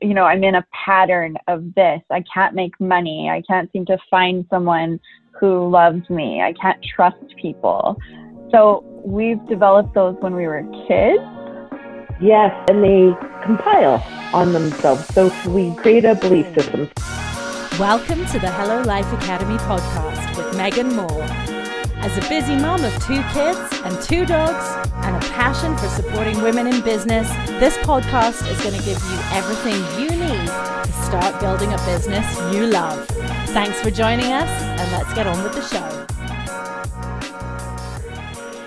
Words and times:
you 0.00 0.14
know, 0.14 0.24
I'm 0.24 0.44
in 0.44 0.54
a 0.54 0.66
pattern 0.72 1.36
of 1.48 1.74
this. 1.74 2.00
I 2.10 2.22
can't 2.32 2.54
make 2.54 2.78
money. 2.80 3.28
I 3.30 3.42
can't 3.42 3.70
seem 3.72 3.84
to 3.86 3.98
find 4.10 4.46
someone 4.50 5.00
who 5.32 5.68
loves 5.68 6.08
me. 6.08 6.40
I 6.40 6.52
can't 6.52 6.82
trust 6.84 7.24
people. 7.40 7.96
So 8.50 8.84
we've 9.04 9.44
developed 9.48 9.94
those 9.94 10.16
when 10.20 10.34
we 10.34 10.46
were 10.46 10.62
kids. 10.86 11.22
Yes, 12.20 12.52
and 12.68 12.82
they 12.82 13.14
compile 13.44 14.04
on 14.32 14.52
themselves. 14.52 15.06
So 15.14 15.32
we 15.48 15.74
create 15.76 16.04
a 16.04 16.14
belief 16.14 16.46
system. 16.54 16.88
Welcome 17.78 18.24
to 18.26 18.38
the 18.38 18.50
Hello 18.50 18.82
Life 18.82 19.12
Academy 19.12 19.56
podcast 19.58 20.36
with 20.36 20.56
Megan 20.56 20.94
Moore. 20.94 21.47
As 22.08 22.16
a 22.16 22.28
busy 22.30 22.56
mom 22.56 22.82
of 22.84 22.92
two 23.04 23.22
kids 23.34 23.60
and 23.84 24.02
two 24.02 24.24
dogs 24.24 24.88
and 25.04 25.14
a 25.14 25.20
passion 25.28 25.76
for 25.76 25.88
supporting 25.88 26.40
women 26.40 26.66
in 26.66 26.80
business, 26.80 27.28
this 27.60 27.76
podcast 27.84 28.50
is 28.50 28.58
going 28.62 28.74
to 28.74 28.82
give 28.82 28.96
you 28.96 29.18
everything 29.32 29.76
you 30.00 30.08
need 30.08 30.46
to 30.46 30.92
start 31.04 31.38
building 31.38 31.70
a 31.70 31.76
business 31.84 32.24
you 32.50 32.64
love. 32.64 33.06
Thanks 33.48 33.78
for 33.82 33.90
joining 33.90 34.32
us, 34.32 34.48
and 34.48 34.90
let's 34.90 35.12
get 35.12 35.26
on 35.26 35.44
with 35.44 35.52
the 35.52 35.60
show. 35.60 36.06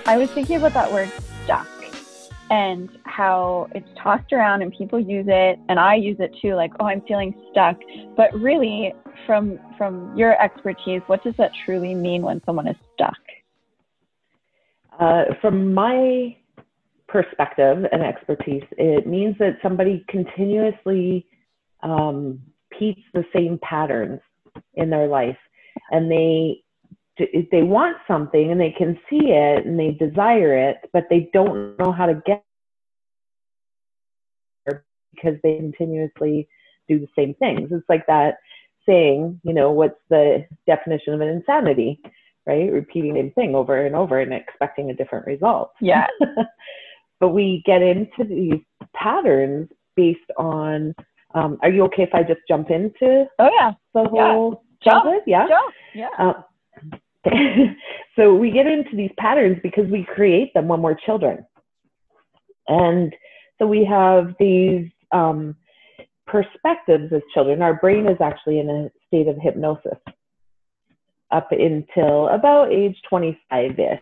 I 0.06 0.16
was 0.18 0.30
thinking 0.30 0.54
about 0.54 0.74
that 0.74 0.92
word 0.92 1.10
stuck 1.42 1.66
and 2.48 2.90
how 3.02 3.68
it's 3.74 3.88
tossed 4.00 4.32
around 4.32 4.62
and 4.62 4.72
people 4.72 5.00
use 5.00 5.26
it 5.26 5.58
and 5.68 5.80
I 5.80 5.96
use 5.96 6.18
it 6.20 6.32
too 6.40 6.54
like 6.54 6.70
oh 6.78 6.86
I'm 6.86 7.00
feeling 7.08 7.34
stuck 7.50 7.80
but 8.14 8.32
really 8.38 8.94
from 9.26 9.58
from 9.78 10.16
your 10.16 10.40
expertise 10.40 11.00
what 11.06 11.24
does 11.24 11.34
that 11.38 11.50
truly 11.64 11.94
mean 11.94 12.20
when 12.22 12.42
someone 12.44 12.68
is 12.68 12.76
stuck 12.92 13.16
uh, 15.00 15.24
from 15.40 15.72
my 15.74 16.36
perspective 17.08 17.84
and 17.92 18.02
expertise 18.02 18.64
it 18.72 19.06
means 19.06 19.36
that 19.38 19.58
somebody 19.62 20.04
continuously 20.08 21.26
um, 21.82 22.40
repeats 22.70 23.02
the 23.12 23.24
same 23.34 23.58
patterns 23.62 24.20
in 24.74 24.88
their 24.90 25.08
life 25.08 25.36
and 25.90 26.10
they 26.10 26.62
they 27.50 27.62
want 27.62 27.96
something 28.08 28.50
and 28.50 28.60
they 28.60 28.70
can 28.70 28.98
see 29.10 29.30
it 29.30 29.66
and 29.66 29.78
they 29.78 29.90
desire 29.90 30.70
it, 30.70 30.78
but 30.92 31.04
they 31.10 31.28
don't 31.32 31.78
know 31.78 31.92
how 31.92 32.06
to 32.06 32.14
get 32.24 32.42
there 34.64 34.84
because 35.14 35.38
they 35.42 35.56
continuously 35.56 36.48
do 36.88 36.98
the 36.98 37.08
same 37.16 37.34
things. 37.34 37.68
It's 37.70 37.88
like 37.88 38.06
that 38.06 38.38
saying, 38.88 39.40
you 39.44 39.52
know, 39.52 39.70
what's 39.70 40.00
the 40.08 40.46
definition 40.66 41.12
of 41.12 41.20
an 41.20 41.28
insanity, 41.28 42.00
right? 42.46 42.70
Repeating 42.72 43.14
the 43.14 43.20
same 43.20 43.32
thing 43.32 43.54
over 43.54 43.84
and 43.86 43.94
over 43.94 44.20
and 44.20 44.32
expecting 44.32 44.90
a 44.90 44.94
different 44.94 45.26
result. 45.26 45.72
Yeah. 45.80 46.06
but 47.20 47.28
we 47.28 47.62
get 47.64 47.82
into 47.82 48.24
these 48.28 48.60
patterns 48.94 49.68
based 49.96 50.20
on. 50.38 50.94
Um, 51.34 51.58
are 51.62 51.70
you 51.70 51.82
okay 51.84 52.02
if 52.02 52.10
I 52.12 52.22
just 52.22 52.40
jump 52.46 52.70
into? 52.70 53.24
Oh 53.38 53.50
yeah. 53.58 53.72
The 53.94 54.04
whole 54.04 54.64
yeah. 54.84 54.92
Jump. 54.92 55.22
Yeah. 55.26 55.48
Jump. 55.48 55.74
Yeah. 55.94 56.08
Uh, 56.18 56.42
so 58.16 58.34
we 58.34 58.50
get 58.50 58.66
into 58.66 58.96
these 58.96 59.12
patterns 59.18 59.58
because 59.62 59.86
we 59.90 60.04
create 60.04 60.52
them 60.54 60.68
when 60.68 60.82
we're 60.82 60.94
children. 60.94 61.46
And 62.68 63.14
so 63.58 63.66
we 63.66 63.84
have 63.84 64.34
these 64.38 64.88
um, 65.12 65.56
perspectives 66.26 67.12
as 67.12 67.22
children. 67.32 67.62
Our 67.62 67.74
brain 67.74 68.06
is 68.08 68.20
actually 68.20 68.58
in 68.58 68.68
a 68.68 68.90
state 69.06 69.28
of 69.28 69.36
hypnosis 69.40 69.98
up 71.32 71.48
until 71.50 72.28
about 72.28 72.72
age 72.72 72.96
25 73.08 73.78
ish. 73.78 74.00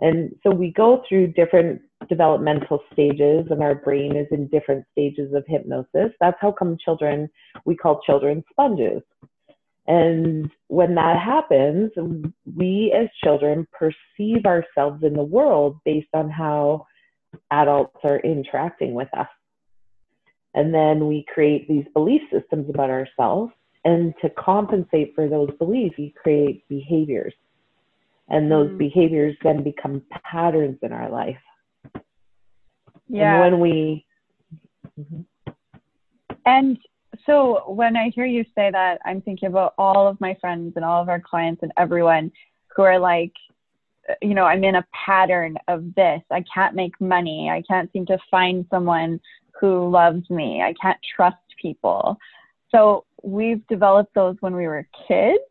And 0.00 0.34
so 0.42 0.50
we 0.50 0.72
go 0.72 1.02
through 1.08 1.28
different 1.28 1.80
developmental 2.08 2.80
stages, 2.92 3.46
and 3.50 3.62
our 3.62 3.74
brain 3.74 4.16
is 4.16 4.26
in 4.30 4.48
different 4.48 4.84
stages 4.92 5.32
of 5.34 5.44
hypnosis. 5.46 6.12
That's 6.20 6.36
how 6.40 6.52
come 6.52 6.76
children, 6.82 7.28
we 7.64 7.76
call 7.76 8.00
children 8.04 8.42
sponges. 8.50 9.02
And 9.86 10.50
when 10.68 10.94
that 10.94 11.18
happens, 11.18 11.90
we 12.56 12.94
as 12.96 13.08
children 13.22 13.66
perceive 13.72 14.44
ourselves 14.46 15.02
in 15.02 15.14
the 15.14 15.24
world 15.24 15.78
based 15.84 16.14
on 16.14 16.30
how 16.30 16.86
adults 17.50 17.98
are 18.04 18.20
interacting 18.20 18.94
with 18.94 19.08
us. 19.16 19.28
And 20.54 20.72
then 20.74 21.06
we 21.06 21.24
create 21.32 21.66
these 21.68 21.86
belief 21.94 22.22
systems 22.32 22.68
about 22.68 22.90
ourselves. 22.90 23.52
And 23.84 24.14
to 24.22 24.30
compensate 24.30 25.14
for 25.14 25.28
those 25.28 25.50
beliefs, 25.58 25.96
we 25.98 26.14
create 26.22 26.66
behaviors. 26.68 27.34
And 28.28 28.50
those 28.50 28.70
mm. 28.70 28.78
behaviors 28.78 29.36
then 29.42 29.62
become 29.62 30.02
patterns 30.24 30.78
in 30.82 30.92
our 30.92 31.10
life. 31.10 31.36
Yeah. 33.08 33.42
And 33.42 33.52
when 33.52 33.60
we. 33.60 34.06
Mm-hmm. 34.98 35.52
And 36.46 36.78
so 37.26 37.70
when 37.70 37.96
I 37.96 38.10
hear 38.10 38.24
you 38.24 38.44
say 38.54 38.70
that, 38.70 39.00
I'm 39.04 39.20
thinking 39.20 39.48
about 39.48 39.74
all 39.78 40.08
of 40.08 40.20
my 40.20 40.36
friends 40.40 40.74
and 40.76 40.84
all 40.84 41.02
of 41.02 41.08
our 41.08 41.20
clients 41.20 41.62
and 41.62 41.72
everyone 41.76 42.32
who 42.74 42.82
are 42.82 42.98
like, 42.98 43.32
you 44.20 44.34
know, 44.34 44.44
I'm 44.44 44.64
in 44.64 44.76
a 44.76 44.86
pattern 45.06 45.56
of 45.68 45.94
this. 45.94 46.20
I 46.30 46.44
can't 46.52 46.74
make 46.74 47.00
money. 47.00 47.50
I 47.50 47.62
can't 47.68 47.92
seem 47.92 48.06
to 48.06 48.18
find 48.30 48.66
someone 48.70 49.20
who 49.60 49.88
loves 49.88 50.28
me. 50.30 50.62
I 50.62 50.74
can't 50.80 50.98
trust 51.14 51.36
people. 51.60 52.18
So 52.70 53.04
we've 53.22 53.66
developed 53.68 54.14
those 54.14 54.36
when 54.40 54.54
we 54.54 54.66
were 54.66 54.86
kids. 55.08 55.42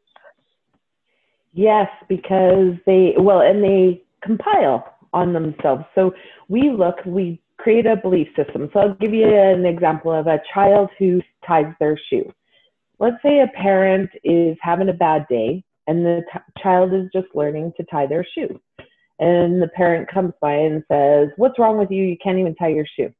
Yes, 1.54 1.88
because 2.08 2.76
they, 2.86 3.14
well, 3.18 3.42
and 3.42 3.64
they 3.64 4.04
compile 4.24 4.98
on 5.14 5.34
themselves. 5.34 5.84
So 5.96 6.14
we 6.48 6.72
look, 6.72 6.96
we 7.06 7.42
create 7.58 7.86
a 7.86 7.96
belief 7.96 8.28
system. 8.36 8.70
So 8.74 8.80
I'll 8.80 8.94
give 8.96 9.14
you 9.14 9.28
an 9.28 9.66
example 9.66 10.12
of 10.12 10.28
a 10.28 10.42
child 10.54 10.90
who 10.98 11.22
ties 11.46 11.74
their 11.80 12.00
shoe. 12.10 12.32
Let's 13.00 13.22
say 13.24 13.42
a 13.42 13.48
parent 13.62 14.10
is 14.24 14.58
having 14.62 14.90
a 14.90 14.94
bad 14.94 15.26
day 15.30 15.64
and 15.88 16.06
the 16.06 16.22
t- 16.32 16.62
child 16.62 16.94
is 16.94 17.10
just 17.14 17.28
learning 17.36 17.74
to 17.78 17.84
tie 17.86 18.08
their 18.08 18.26
shoe. 18.36 18.60
And 19.20 19.62
the 19.62 19.68
parent 19.76 20.10
comes 20.10 20.34
by 20.42 20.54
and 20.54 20.84
says, 20.88 21.30
What's 21.38 21.60
wrong 21.60 21.78
with 21.78 21.92
you? 21.92 22.04
You 22.04 22.18
can't 22.24 22.40
even 22.40 22.56
tie 22.56 22.70
your 22.70 22.86
shoe. 22.96 23.12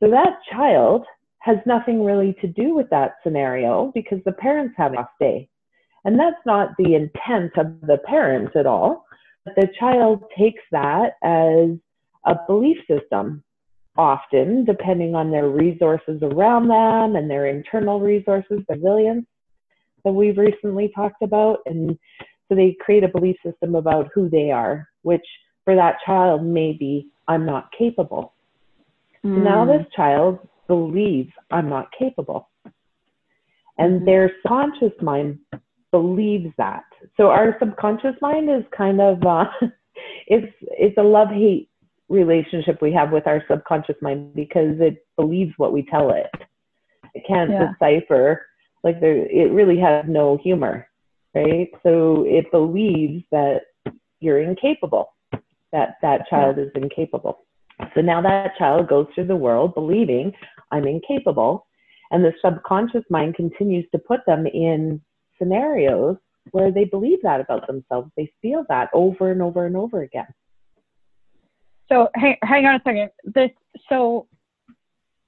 So 0.00 0.10
that 0.10 0.38
child 0.50 1.04
has 1.44 1.58
nothing 1.66 2.02
really 2.02 2.34
to 2.40 2.46
do 2.46 2.74
with 2.74 2.88
that 2.88 3.16
scenario 3.22 3.92
because 3.94 4.18
the 4.24 4.32
parent's 4.32 4.74
have 4.78 4.94
a 4.94 5.00
off 5.00 5.10
day. 5.20 5.46
And 6.06 6.18
that's 6.18 6.40
not 6.46 6.70
the 6.78 6.94
intent 6.94 7.52
of 7.58 7.82
the 7.82 7.98
parent 8.06 8.56
at 8.56 8.64
all. 8.64 9.04
But 9.44 9.54
the 9.56 9.68
child 9.78 10.24
takes 10.38 10.62
that 10.72 11.16
as 11.22 11.76
a 12.24 12.34
belief 12.46 12.78
system 12.88 13.44
often 13.96 14.64
depending 14.64 15.14
on 15.14 15.30
their 15.30 15.50
resources 15.50 16.18
around 16.22 16.68
them 16.68 17.14
and 17.14 17.30
their 17.30 17.46
internal 17.46 18.00
resources, 18.00 18.60
the 18.66 18.76
resilience 18.76 19.26
that 20.02 20.12
we've 20.12 20.38
recently 20.38 20.90
talked 20.96 21.22
about. 21.22 21.58
And 21.66 21.98
so 22.48 22.54
they 22.54 22.74
create 22.80 23.04
a 23.04 23.08
belief 23.08 23.36
system 23.44 23.74
about 23.74 24.08
who 24.14 24.30
they 24.30 24.50
are, 24.50 24.88
which 25.02 25.26
for 25.64 25.76
that 25.76 25.96
child 26.06 26.42
may 26.42 26.72
be, 26.72 27.10
I'm 27.28 27.44
not 27.44 27.70
capable. 27.76 28.32
Mm. 29.22 29.44
Now 29.44 29.66
this 29.66 29.86
child 29.94 30.38
believes 30.66 31.32
I'm 31.50 31.68
not 31.68 31.88
capable. 31.98 32.50
And 33.78 33.96
mm-hmm. 33.96 34.04
their 34.04 34.32
conscious 34.46 34.92
mind 35.00 35.38
believes 35.90 36.52
that. 36.58 36.84
So 37.16 37.28
our 37.28 37.56
subconscious 37.58 38.16
mind 38.20 38.50
is 38.50 38.64
kind 38.76 39.00
of 39.00 39.22
uh, 39.24 39.44
it's 40.26 40.52
it's 40.60 40.98
a 40.98 41.02
love 41.02 41.28
hate 41.30 41.68
relationship 42.08 42.82
we 42.82 42.92
have 42.92 43.12
with 43.12 43.26
our 43.26 43.42
subconscious 43.48 43.96
mind 44.02 44.34
because 44.34 44.76
it 44.80 45.06
believes 45.16 45.52
what 45.56 45.72
we 45.72 45.84
tell 45.86 46.10
it. 46.10 46.30
It 47.14 47.24
can't 47.26 47.50
yeah. 47.50 47.72
decipher, 47.72 48.44
like 48.82 49.00
there, 49.00 49.26
it 49.26 49.52
really 49.52 49.78
has 49.78 50.04
no 50.08 50.36
humor, 50.42 50.88
right? 51.34 51.68
So 51.82 52.24
it 52.26 52.50
believes 52.50 53.24
that 53.30 53.62
you're 54.20 54.42
incapable, 54.42 55.14
that 55.72 55.96
that 56.02 56.28
child 56.28 56.56
yeah. 56.58 56.64
is 56.64 56.70
incapable. 56.74 57.46
So 57.94 58.00
now 58.00 58.20
that 58.22 58.56
child 58.58 58.88
goes 58.88 59.06
through 59.14 59.26
the 59.26 59.36
world 59.36 59.74
believing 59.74 60.32
I'm 60.74 60.86
incapable, 60.86 61.66
and 62.10 62.24
the 62.24 62.32
subconscious 62.44 63.04
mind 63.08 63.36
continues 63.36 63.86
to 63.92 63.98
put 63.98 64.20
them 64.26 64.46
in 64.46 65.00
scenarios 65.38 66.16
where 66.50 66.70
they 66.70 66.84
believe 66.84 67.18
that 67.22 67.40
about 67.40 67.66
themselves. 67.66 68.10
They 68.16 68.30
feel 68.42 68.64
that 68.68 68.90
over 68.92 69.30
and 69.30 69.40
over 69.40 69.66
and 69.66 69.76
over 69.76 70.02
again. 70.02 70.26
So 71.88 72.08
hang, 72.14 72.36
hang 72.42 72.66
on 72.66 72.74
a 72.74 72.82
second. 72.84 73.10
This 73.24 73.50
so 73.88 74.26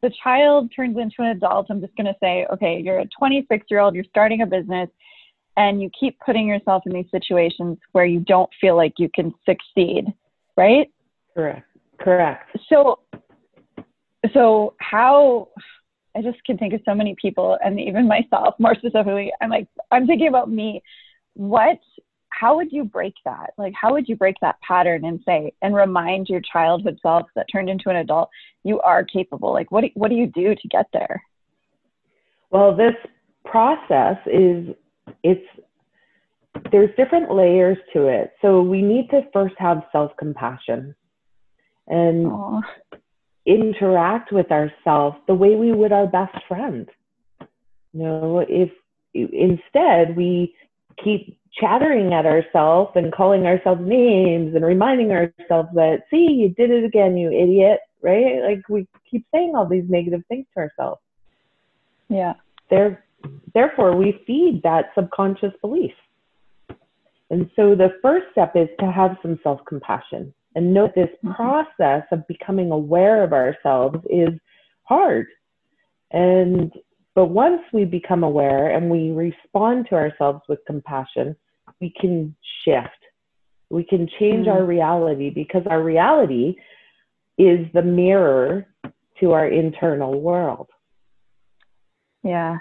the 0.02 0.10
child 0.22 0.72
turns 0.74 0.96
into 0.98 1.14
an 1.18 1.28
adult. 1.28 1.66
I'm 1.70 1.80
just 1.80 1.96
going 1.96 2.06
to 2.06 2.16
say, 2.20 2.46
okay, 2.52 2.80
you're 2.82 2.98
a 2.98 3.06
26 3.18 3.66
year 3.70 3.80
old, 3.80 3.94
you're 3.94 4.04
starting 4.04 4.42
a 4.42 4.46
business, 4.46 4.88
and 5.56 5.80
you 5.80 5.90
keep 5.98 6.18
putting 6.24 6.46
yourself 6.46 6.82
in 6.86 6.92
these 6.92 7.10
situations 7.10 7.78
where 7.92 8.04
you 8.04 8.20
don't 8.20 8.50
feel 8.60 8.76
like 8.76 8.94
you 8.98 9.08
can 9.14 9.32
succeed, 9.48 10.06
right? 10.56 10.88
Correct. 11.34 11.66
Correct. 11.98 12.56
So, 12.68 13.00
so 14.32 14.74
how? 14.78 15.48
I 16.16 16.22
just 16.22 16.42
can 16.44 16.56
think 16.56 16.72
of 16.72 16.80
so 16.84 16.94
many 16.94 17.14
people, 17.20 17.58
and 17.62 17.78
even 17.78 18.08
myself, 18.08 18.54
more 18.58 18.74
specifically. 18.74 19.32
I'm 19.40 19.50
like, 19.50 19.68
I'm 19.90 20.06
thinking 20.06 20.28
about 20.28 20.50
me. 20.50 20.82
What? 21.34 21.78
how 22.38 22.56
would 22.56 22.70
you 22.70 22.84
break 22.84 23.14
that? 23.24 23.52
Like, 23.56 23.72
how 23.80 23.92
would 23.92 24.08
you 24.08 24.16
break 24.16 24.36
that 24.42 24.60
pattern 24.60 25.04
and 25.04 25.20
say, 25.24 25.52
and 25.62 25.74
remind 25.74 26.28
your 26.28 26.40
childhood 26.40 26.98
self 27.02 27.26
that 27.34 27.46
turned 27.50 27.70
into 27.70 27.88
an 27.88 27.96
adult, 27.96 28.28
you 28.62 28.80
are 28.80 29.04
capable? 29.04 29.52
Like, 29.52 29.70
what 29.70 29.82
do, 29.82 29.88
what 29.94 30.08
do 30.08 30.16
you 30.16 30.26
do 30.26 30.54
to 30.54 30.68
get 30.68 30.86
there? 30.92 31.22
Well, 32.50 32.76
this 32.76 32.94
process 33.44 34.16
is, 34.26 34.74
it's, 35.22 35.46
there's 36.72 36.90
different 36.96 37.32
layers 37.32 37.78
to 37.94 38.06
it. 38.06 38.32
So 38.42 38.60
we 38.60 38.82
need 38.82 39.08
to 39.10 39.22
first 39.32 39.54
have 39.58 39.82
self 39.92 40.12
compassion 40.18 40.94
and 41.88 42.26
Aww. 42.26 42.62
Interact 43.46 44.32
with 44.32 44.50
ourselves 44.50 45.16
the 45.26 45.34
way 45.34 45.54
we 45.54 45.72
would 45.72 45.92
our 45.92 46.06
best 46.06 46.36
friend. 46.48 46.88
You 47.92 48.02
know, 48.02 48.44
if 48.46 48.70
instead 49.14 50.16
we 50.16 50.54
keep 51.02 51.38
chattering 51.52 52.12
at 52.12 52.26
ourselves 52.26 52.92
and 52.94 53.12
calling 53.12 53.46
ourselves 53.46 53.80
names 53.82 54.54
and 54.54 54.64
reminding 54.64 55.10
ourselves 55.12 55.68
that, 55.74 56.02
see, 56.10 56.26
you 56.26 56.50
did 56.50 56.70
it 56.70 56.84
again, 56.84 57.16
you 57.16 57.30
idiot, 57.30 57.80
right? 58.02 58.42
Like 58.42 58.68
we 58.68 58.86
keep 59.10 59.24
saying 59.32 59.54
all 59.54 59.66
these 59.66 59.84
negative 59.88 60.22
things 60.28 60.46
to 60.54 60.60
ourselves. 60.60 61.00
Yeah. 62.08 62.34
There, 62.68 63.04
therefore, 63.54 63.96
we 63.96 64.22
feed 64.26 64.60
that 64.64 64.90
subconscious 64.94 65.52
belief. 65.60 65.92
And 67.30 67.50
so 67.56 67.74
the 67.74 67.94
first 68.02 68.26
step 68.32 68.54
is 68.54 68.68
to 68.80 68.90
have 68.90 69.16
some 69.22 69.38
self 69.42 69.60
compassion 69.66 70.32
and 70.56 70.72
note 70.72 70.94
this 70.94 71.10
mm-hmm. 71.22 71.34
process 71.34 72.02
of 72.10 72.26
becoming 72.26 72.72
aware 72.72 73.22
of 73.22 73.32
ourselves 73.32 73.98
is 74.10 74.30
hard. 74.82 75.26
And 76.10 76.72
but 77.14 77.26
once 77.26 77.62
we 77.72 77.84
become 77.84 78.24
aware 78.24 78.70
and 78.70 78.90
we 78.90 79.10
respond 79.10 79.86
to 79.88 79.94
ourselves 79.94 80.40
with 80.48 80.58
compassion, 80.66 81.36
we 81.80 81.92
can 82.00 82.34
shift. 82.64 82.88
We 83.70 83.84
can 83.84 84.08
change 84.18 84.46
mm. 84.46 84.52
our 84.52 84.64
reality 84.64 85.30
because 85.30 85.62
our 85.68 85.82
reality 85.82 86.56
is 87.38 87.66
the 87.72 87.82
mirror 87.82 88.66
to 89.20 89.32
our 89.32 89.48
internal 89.48 90.20
world. 90.20 90.68
Yeah. 92.22 92.58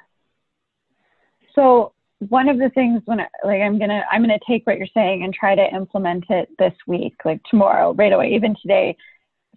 So 1.54 1.94
one 2.20 2.50
of 2.50 2.58
the 2.58 2.70
things 2.70 3.02
when 3.06 3.20
I, 3.20 3.28
like 3.44 3.62
I'm 3.62 3.78
gonna 3.78 4.04
I'm 4.12 4.22
gonna 4.22 4.40
take 4.48 4.66
what 4.66 4.78
you're 4.78 4.88
saying 4.94 5.24
and 5.24 5.34
try 5.34 5.56
to 5.56 5.76
implement 5.76 6.26
it 6.30 6.50
this 6.58 6.74
week, 6.88 7.16
like 7.26 7.42
tomorrow, 7.50 7.94
right 7.94 8.14
away, 8.14 8.34
even 8.34 8.56
today. 8.62 8.96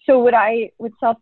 So 0.04 0.22
would 0.22 0.34
I 0.34 0.70
would 0.78 0.92
self 1.00 1.16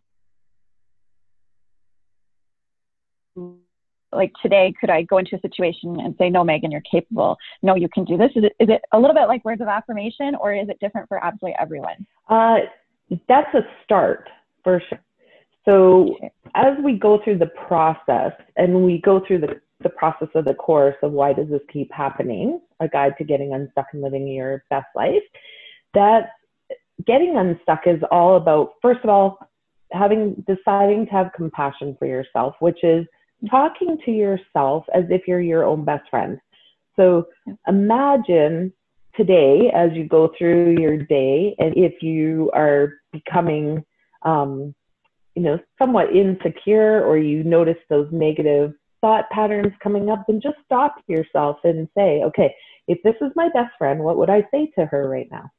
like 4.13 4.31
today 4.41 4.73
could 4.79 4.89
i 4.89 5.01
go 5.03 5.17
into 5.17 5.35
a 5.35 5.39
situation 5.41 5.99
and 5.99 6.15
say 6.17 6.29
no 6.29 6.43
megan 6.43 6.71
you're 6.71 6.81
capable. 6.89 7.37
No 7.61 7.75
you 7.75 7.89
can 7.89 8.03
do 8.03 8.17
this. 8.17 8.31
Is 8.35 8.45
it, 8.45 8.53
is 8.59 8.69
it 8.69 8.81
a 8.93 8.99
little 8.99 9.13
bit 9.13 9.27
like 9.27 9.43
words 9.45 9.61
of 9.61 9.67
affirmation 9.67 10.35
or 10.39 10.53
is 10.53 10.69
it 10.69 10.79
different 10.79 11.07
for 11.07 11.23
absolutely 11.23 11.55
everyone? 11.59 12.07
Uh, 12.29 12.57
that's 13.27 13.53
a 13.53 13.61
start 13.83 14.29
for 14.63 14.81
sure. 14.89 14.99
So 15.65 16.15
as 16.55 16.77
we 16.83 16.97
go 16.97 17.19
through 17.23 17.39
the 17.39 17.51
process 17.67 18.31
and 18.55 18.85
we 18.85 19.01
go 19.01 19.21
through 19.27 19.39
the, 19.39 19.61
the 19.81 19.89
process 19.89 20.29
of 20.35 20.45
the 20.45 20.53
course 20.53 20.95
of 21.03 21.11
why 21.11 21.33
does 21.33 21.47
this 21.49 21.61
keep 21.71 21.91
happening 21.91 22.59
a 22.79 22.87
guide 22.87 23.13
to 23.17 23.23
getting 23.23 23.53
unstuck 23.53 23.87
and 23.93 24.01
living 24.01 24.27
your 24.27 24.63
best 24.69 24.87
life 24.95 25.23
that 25.93 26.31
getting 27.05 27.37
unstuck 27.37 27.81
is 27.85 28.01
all 28.11 28.37
about 28.37 28.71
first 28.81 28.99
of 29.03 29.09
all 29.09 29.37
having 29.91 30.43
deciding 30.47 31.05
to 31.05 31.11
have 31.11 31.31
compassion 31.35 31.95
for 31.99 32.07
yourself 32.07 32.55
which 32.59 32.83
is 32.83 33.05
talking 33.49 33.97
to 34.05 34.11
yourself 34.11 34.85
as 34.93 35.05
if 35.09 35.27
you're 35.27 35.41
your 35.41 35.63
own 35.63 35.85
best 35.85 36.09
friend. 36.09 36.39
So 36.95 37.27
imagine 37.67 38.73
today 39.15 39.71
as 39.73 39.91
you 39.93 40.07
go 40.07 40.31
through 40.37 40.77
your 40.79 40.97
day 40.97 41.55
and 41.59 41.75
if 41.77 42.01
you 42.01 42.51
are 42.53 42.93
becoming 43.11 43.83
um, 44.23 44.73
you 45.35 45.43
know 45.43 45.59
somewhat 45.77 46.15
insecure 46.15 47.05
or 47.05 47.17
you 47.17 47.43
notice 47.43 47.77
those 47.89 48.07
negative 48.11 48.73
thought 49.01 49.29
patterns 49.29 49.73
coming 49.81 50.09
up 50.09 50.23
then 50.27 50.39
just 50.41 50.57
stop 50.65 50.95
yourself 51.07 51.57
and 51.63 51.87
say 51.95 52.21
okay 52.23 52.53
if 52.87 52.97
this 53.03 53.15
is 53.21 53.31
my 53.35 53.49
best 53.53 53.71
friend 53.77 53.99
what 53.99 54.17
would 54.17 54.29
i 54.29 54.41
say 54.51 54.69
to 54.77 54.85
her 54.85 55.07
right 55.09 55.27
now 55.31 55.49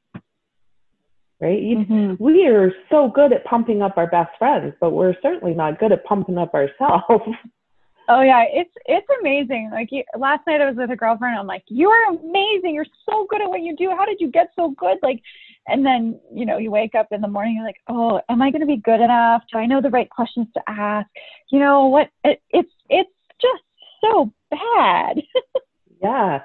right 1.41 1.61
mm-hmm. 1.61 2.23
we 2.23 2.47
are 2.47 2.73
so 2.91 3.09
good 3.09 3.33
at 3.33 3.45
pumping 3.45 3.83
up 3.83 3.97
our 3.97 4.09
best 4.09 4.31
friends 4.39 4.75
but 4.81 4.91
we're 4.91 5.15
certainly 5.23 5.55
not 5.55 5.79
good 5.79 5.93
at 5.93 6.05
pumping 6.05 6.39
up 6.39 6.55
ourselves 6.55 7.25
Oh 8.11 8.23
yeah, 8.23 8.45
it's 8.51 8.73
it's 8.87 9.07
amazing. 9.21 9.69
Like 9.71 9.89
you, 9.91 10.03
last 10.17 10.47
night 10.47 10.63
I 10.63 10.67
was 10.67 10.77
with 10.77 10.91
a 10.91 10.97
girlfriend. 10.97 11.39
I'm 11.39 11.47
like, 11.47 11.65
you 11.69 11.91
are 11.91 12.15
amazing. 12.15 12.75
You're 12.75 12.87
so 13.07 13.27
good 13.29 13.43
at 13.43 13.49
what 13.49 13.61
you 13.61 13.77
do. 13.77 13.91
How 13.91 14.07
did 14.07 14.17
you 14.19 14.31
get 14.31 14.49
so 14.57 14.71
good? 14.79 14.97
Like, 15.03 15.21
and 15.67 15.85
then 15.85 16.19
you 16.33 16.47
know 16.47 16.57
you 16.57 16.71
wake 16.71 16.95
up 16.95 17.09
in 17.11 17.21
the 17.21 17.29
morning. 17.29 17.57
You're 17.57 17.67
like, 17.67 17.83
oh, 17.89 18.23
am 18.31 18.41
I 18.41 18.51
going 18.51 18.63
to 18.63 18.67
be 18.67 18.79
good 18.79 19.03
enough? 19.03 19.43
Do 19.53 19.59
I 19.59 19.67
know 19.67 19.83
the 19.83 19.91
right 19.91 20.09
questions 20.09 20.47
to 20.55 20.63
ask? 20.67 21.07
You 21.53 21.61
know 21.61 21.87
what? 21.87 22.09
It, 22.25 22.41
it's 22.49 22.73
it's 22.89 23.11
just 23.41 23.63
so 24.01 24.33
bad. 24.51 25.23
yeah, 26.03 26.41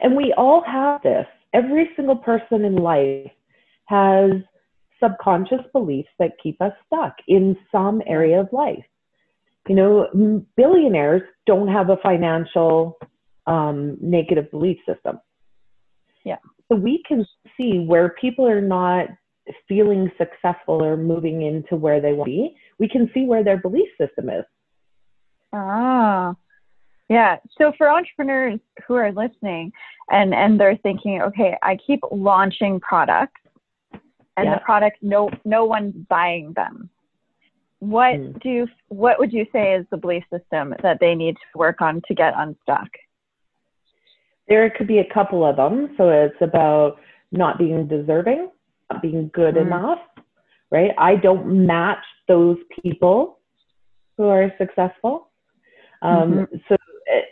and 0.00 0.16
we 0.16 0.34
all 0.36 0.62
have 0.64 1.02
this. 1.02 1.26
Every 1.52 1.90
single 1.96 2.16
person 2.16 2.64
in 2.64 2.76
life 2.76 3.30
has 3.86 4.30
subconscious 5.02 5.64
beliefs 5.72 6.10
that 6.18 6.32
keep 6.42 6.60
us 6.60 6.72
stuck 6.86 7.14
in 7.26 7.56
some 7.72 8.02
area 8.06 8.40
of 8.40 8.48
life 8.52 8.84
you 9.68 9.74
know, 9.74 10.44
billionaires 10.56 11.22
don't 11.46 11.68
have 11.68 11.90
a 11.90 11.96
financial 11.98 12.98
um, 13.46 13.96
negative 14.00 14.50
belief 14.50 14.78
system. 14.86 15.20
Yeah. 16.24 16.38
So 16.68 16.76
we 16.76 17.02
can 17.06 17.26
see 17.56 17.78
where 17.78 18.10
people 18.20 18.46
are 18.48 18.60
not 18.60 19.08
feeling 19.68 20.10
successful 20.18 20.82
or 20.82 20.96
moving 20.96 21.42
into 21.42 21.76
where 21.76 22.00
they 22.00 22.12
want 22.12 22.28
to 22.28 22.30
be. 22.30 22.56
We 22.78 22.88
can 22.88 23.10
see 23.12 23.26
where 23.26 23.44
their 23.44 23.58
belief 23.58 23.88
system 23.98 24.30
is. 24.30 24.44
Ah. 25.52 26.34
Yeah. 27.08 27.36
So 27.58 27.72
for 27.76 27.90
entrepreneurs 27.90 28.60
who 28.86 28.94
are 28.94 29.12
listening 29.12 29.72
and 30.10 30.34
and 30.34 30.60
they're 30.60 30.76
thinking, 30.76 31.22
okay, 31.22 31.56
I 31.62 31.76
keep 31.76 32.00
launching 32.10 32.80
products 32.80 33.40
and 34.36 34.46
yeah. 34.46 34.54
the 34.54 34.60
product, 34.60 34.98
no 35.02 35.30
no 35.44 35.64
one's 35.64 35.94
buying 36.08 36.52
them 36.54 36.90
what 37.80 38.14
mm. 38.14 38.40
do 38.42 38.48
you, 38.48 38.68
what 38.88 39.18
would 39.18 39.32
you 39.32 39.46
say 39.52 39.74
is 39.74 39.84
the 39.90 39.96
belief 39.96 40.22
system 40.32 40.74
that 40.82 40.98
they 41.00 41.14
need 41.14 41.34
to 41.34 41.58
work 41.58 41.80
on 41.80 42.00
to 42.06 42.14
get 42.14 42.34
unstuck? 42.36 42.88
There 44.48 44.70
could 44.70 44.86
be 44.86 44.98
a 44.98 45.12
couple 45.12 45.44
of 45.44 45.56
them. 45.56 45.94
So 45.96 46.10
it's 46.10 46.36
about 46.40 46.98
not 47.32 47.58
being 47.58 47.88
deserving, 47.88 48.50
not 48.90 49.02
being 49.02 49.30
good 49.34 49.54
mm. 49.54 49.62
enough, 49.62 49.98
right? 50.70 50.90
I 50.98 51.16
don't 51.16 51.66
match 51.66 52.04
those 52.28 52.58
people 52.82 53.38
who 54.16 54.24
are 54.24 54.52
successful. 54.58 55.29
Um, 56.02 56.32
mm-hmm. 56.32 56.56
So 56.68 56.76
it, 57.06 57.24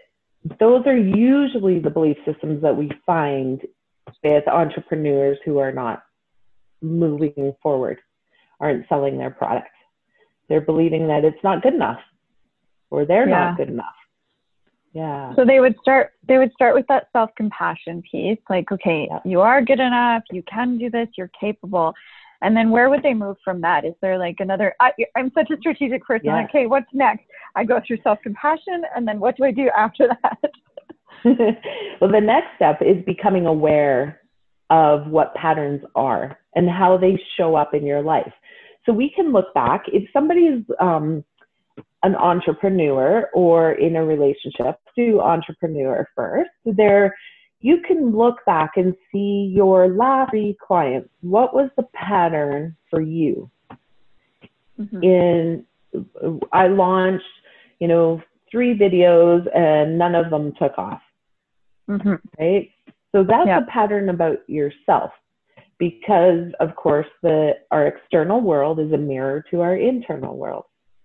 those 0.58 0.86
are 0.86 0.96
usually 0.96 1.78
the 1.78 1.90
belief 1.90 2.16
systems 2.24 2.62
that 2.62 2.76
we 2.76 2.90
find 3.04 3.60
with 4.22 4.48
entrepreneurs 4.48 5.38
who 5.44 5.58
are 5.58 5.72
not 5.72 6.02
moving 6.80 7.54
forward, 7.62 7.98
aren't 8.60 8.88
selling 8.88 9.18
their 9.18 9.30
product. 9.30 9.68
they're 10.48 10.60
believing 10.60 11.08
that 11.08 11.24
it's 11.24 11.42
not 11.44 11.62
good 11.62 11.74
enough 11.74 12.00
or 12.90 13.04
they're 13.04 13.28
yeah. 13.28 13.50
not 13.50 13.56
good 13.56 13.68
enough 13.68 13.94
yeah 14.94 15.34
so 15.36 15.44
they 15.44 15.60
would 15.60 15.76
start 15.80 16.12
they 16.26 16.38
would 16.38 16.52
start 16.52 16.74
with 16.74 16.86
that 16.86 17.08
self-compassion 17.12 18.02
piece 18.10 18.38
like 18.48 18.70
okay 18.72 19.06
yeah. 19.10 19.18
you 19.24 19.40
are 19.40 19.62
good 19.62 19.80
enough 19.80 20.22
you 20.30 20.42
can 20.44 20.78
do 20.78 20.88
this 20.90 21.08
you're 21.16 21.30
capable 21.38 21.94
and 22.40 22.56
then 22.56 22.70
where 22.70 22.88
would 22.88 23.02
they 23.02 23.14
move 23.14 23.36
from 23.44 23.60
that 23.60 23.84
is 23.84 23.94
there 24.00 24.18
like 24.18 24.36
another 24.38 24.74
I, 24.80 24.92
am 25.16 25.30
such 25.34 25.50
a 25.50 25.58
strategic 25.58 26.02
person 26.04 26.26
yeah. 26.26 26.44
okay 26.44 26.66
what's 26.66 26.92
next 26.92 27.24
i 27.56 27.64
go 27.64 27.80
through 27.86 27.98
self-compassion 28.02 28.82
and 28.94 29.06
then 29.06 29.20
what 29.20 29.36
do 29.36 29.44
i 29.44 29.50
do 29.50 29.70
after 29.76 30.08
that 30.08 30.50
well 32.00 32.10
the 32.10 32.20
next 32.20 32.48
step 32.56 32.80
is 32.80 33.04
becoming 33.04 33.46
aware 33.46 34.20
of 34.70 35.06
what 35.08 35.34
patterns 35.34 35.82
are 35.94 36.38
and 36.54 36.68
how 36.68 36.96
they 36.96 37.18
show 37.36 37.56
up 37.56 37.74
in 37.74 37.84
your 37.84 38.02
life 38.02 38.32
so 38.86 38.92
we 38.92 39.10
can 39.14 39.32
look 39.32 39.52
back 39.54 39.84
if 39.88 40.08
somebody 40.12 40.42
is 40.42 40.62
um, 40.80 41.24
an 42.02 42.14
entrepreneur 42.14 43.28
or 43.34 43.72
in 43.72 43.96
a 43.96 44.04
relationship, 44.04 44.76
do 44.96 45.20
entrepreneur 45.20 46.08
first. 46.14 46.50
There, 46.64 47.14
you 47.60 47.82
can 47.86 48.16
look 48.16 48.36
back 48.46 48.72
and 48.76 48.94
see 49.10 49.52
your 49.54 49.88
last 49.88 50.30
three 50.30 50.56
clients. 50.64 51.08
What 51.20 51.54
was 51.54 51.70
the 51.76 51.84
pattern 51.94 52.76
for 52.88 53.00
you? 53.00 53.50
Mm-hmm. 54.78 55.02
In 55.02 55.66
I 56.52 56.68
launched, 56.68 57.24
you 57.78 57.88
know, 57.88 58.22
three 58.50 58.76
videos 58.78 59.46
and 59.56 59.98
none 59.98 60.14
of 60.14 60.30
them 60.30 60.52
took 60.58 60.78
off. 60.78 61.00
Mm-hmm. 61.88 62.14
Right. 62.38 62.70
So 63.12 63.24
that's 63.24 63.48
a 63.48 63.66
pattern 63.70 64.08
about 64.10 64.38
yourself 64.48 65.10
because 65.78 66.52
of 66.60 66.74
course 66.76 67.06
the 67.22 67.52
our 67.70 67.86
external 67.86 68.40
world 68.40 68.80
is 68.80 68.92
a 68.92 68.98
mirror 68.98 69.44
to 69.50 69.60
our 69.60 69.76
internal 69.76 70.36
world 70.36 70.64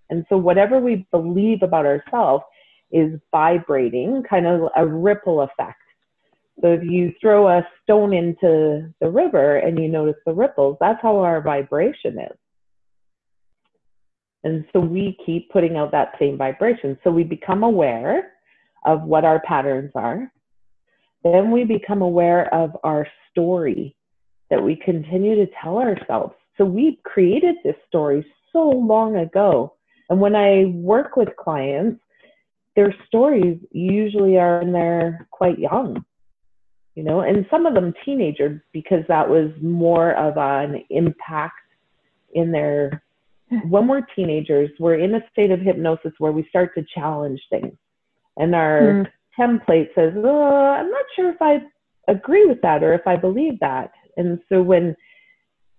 and 0.09 0.25
so 0.29 0.37
whatever 0.37 0.79
we 0.79 1.05
believe 1.11 1.61
about 1.61 1.85
ourselves 1.85 2.43
is 2.91 3.19
vibrating 3.31 4.23
kind 4.27 4.47
of 4.47 4.69
a 4.75 4.85
ripple 4.85 5.41
effect 5.41 5.79
So 6.61 6.73
if 6.73 6.83
you 6.83 7.13
throw 7.19 7.47
a 7.47 7.67
stone 7.81 8.13
into 8.13 8.93
the 8.99 9.09
river 9.09 9.57
and 9.57 9.79
you 9.79 9.87
notice 9.87 10.15
the 10.25 10.33
ripples, 10.33 10.77
that's 10.79 11.01
how 11.01 11.17
our 11.17 11.41
vibration 11.41 12.19
is. 12.19 12.37
And 14.43 14.65
so 14.73 14.79
we 14.79 15.17
keep 15.25 15.49
putting 15.51 15.77
out 15.77 15.91
that 15.91 16.13
same 16.19 16.37
vibration. 16.37 16.97
So 17.03 17.11
we 17.11 17.23
become 17.23 17.63
aware 17.63 18.33
of 18.85 19.03
what 19.03 19.23
our 19.23 19.39
patterns 19.41 19.91
are. 19.95 20.31
Then 21.23 21.51
we 21.51 21.63
become 21.63 22.01
aware 22.01 22.53
of 22.53 22.71
our 22.83 23.07
story 23.31 23.95
that 24.49 24.61
we 24.61 24.75
continue 24.75 25.35
to 25.35 25.47
tell 25.61 25.77
ourselves. 25.77 26.33
So 26.57 26.65
we 26.65 26.99
created 27.03 27.55
this 27.63 27.75
story 27.87 28.25
so 28.51 28.69
long 28.69 29.15
ago. 29.15 29.73
And 30.09 30.19
when 30.19 30.35
I 30.35 30.65
work 30.65 31.15
with 31.15 31.29
clients, 31.37 31.99
their 32.75 32.93
stories 33.07 33.57
usually 33.71 34.37
are 34.37 34.59
when 34.59 34.73
they're 34.73 35.27
quite 35.31 35.59
young, 35.59 36.03
you 36.95 37.03
know, 37.03 37.21
and 37.21 37.45
some 37.49 37.65
of 37.65 37.73
them 37.73 37.93
teenager 38.03 38.63
because 38.73 39.03
that 39.07 39.27
was 39.27 39.51
more 39.61 40.13
of 40.15 40.37
an 40.37 40.83
impact 40.89 41.55
in 42.33 42.51
their 42.51 43.03
when 43.69 43.87
we're 43.87 44.05
teenagers, 44.15 44.69
we're 44.79 44.95
in 44.95 45.15
a 45.15 45.21
state 45.31 45.51
of 45.51 45.59
hypnosis 45.59 46.13
where 46.17 46.31
we 46.31 46.45
start 46.49 46.73
to 46.75 46.85
challenge 46.93 47.41
things. 47.49 47.75
And 48.37 48.55
our 48.55 48.81
mm. 48.81 49.07
template 49.39 49.89
says, 49.95 50.13
oh, 50.15 50.71
I'm 50.71 50.89
not 50.89 51.05
sure 51.15 51.29
if 51.29 51.41
I 51.41 51.59
agree 52.07 52.45
with 52.45 52.61
that 52.61 52.83
or 52.83 52.93
if 52.93 53.05
I 53.07 53.15
believe 53.15 53.59
that. 53.59 53.91
And 54.17 54.39
so 54.49 54.61
when 54.61 54.95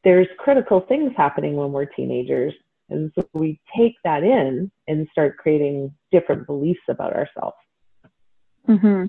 there's 0.04 0.28
critical 0.38 0.80
things 0.80 1.12
happening 1.16 1.56
when 1.56 1.72
we're 1.72 1.86
teenagers, 1.86 2.54
and 2.90 3.10
so 3.14 3.26
we 3.32 3.60
take 3.76 3.94
that 4.04 4.22
in 4.22 4.70
and 4.88 5.08
start 5.10 5.38
creating 5.38 5.92
different 6.12 6.46
beliefs 6.46 6.82
about 6.88 7.14
ourselves. 7.14 7.56
Mm-hmm. 8.68 9.06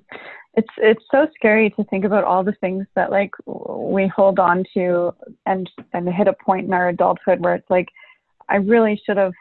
It's 0.56 0.70
it's 0.78 1.04
so 1.12 1.28
scary 1.36 1.70
to 1.72 1.84
think 1.86 2.06
about 2.06 2.24
all 2.24 2.44
the 2.44 2.56
things 2.62 2.86
that 2.96 3.12
like 3.12 3.32
we 3.46 4.08
hold 4.08 4.40
on 4.40 4.64
to 4.74 5.14
and 5.46 5.70
and 5.94 6.08
hit 6.10 6.28
a 6.28 6.34
point 6.34 6.68
in 6.68 6.74
our 6.74 6.90
adulthood 6.90 7.44
where 7.44 7.56
it's 7.56 7.70
like 7.70 7.88
I 8.50 8.58
really 8.58 9.02
should 9.06 9.18
have 9.18 9.34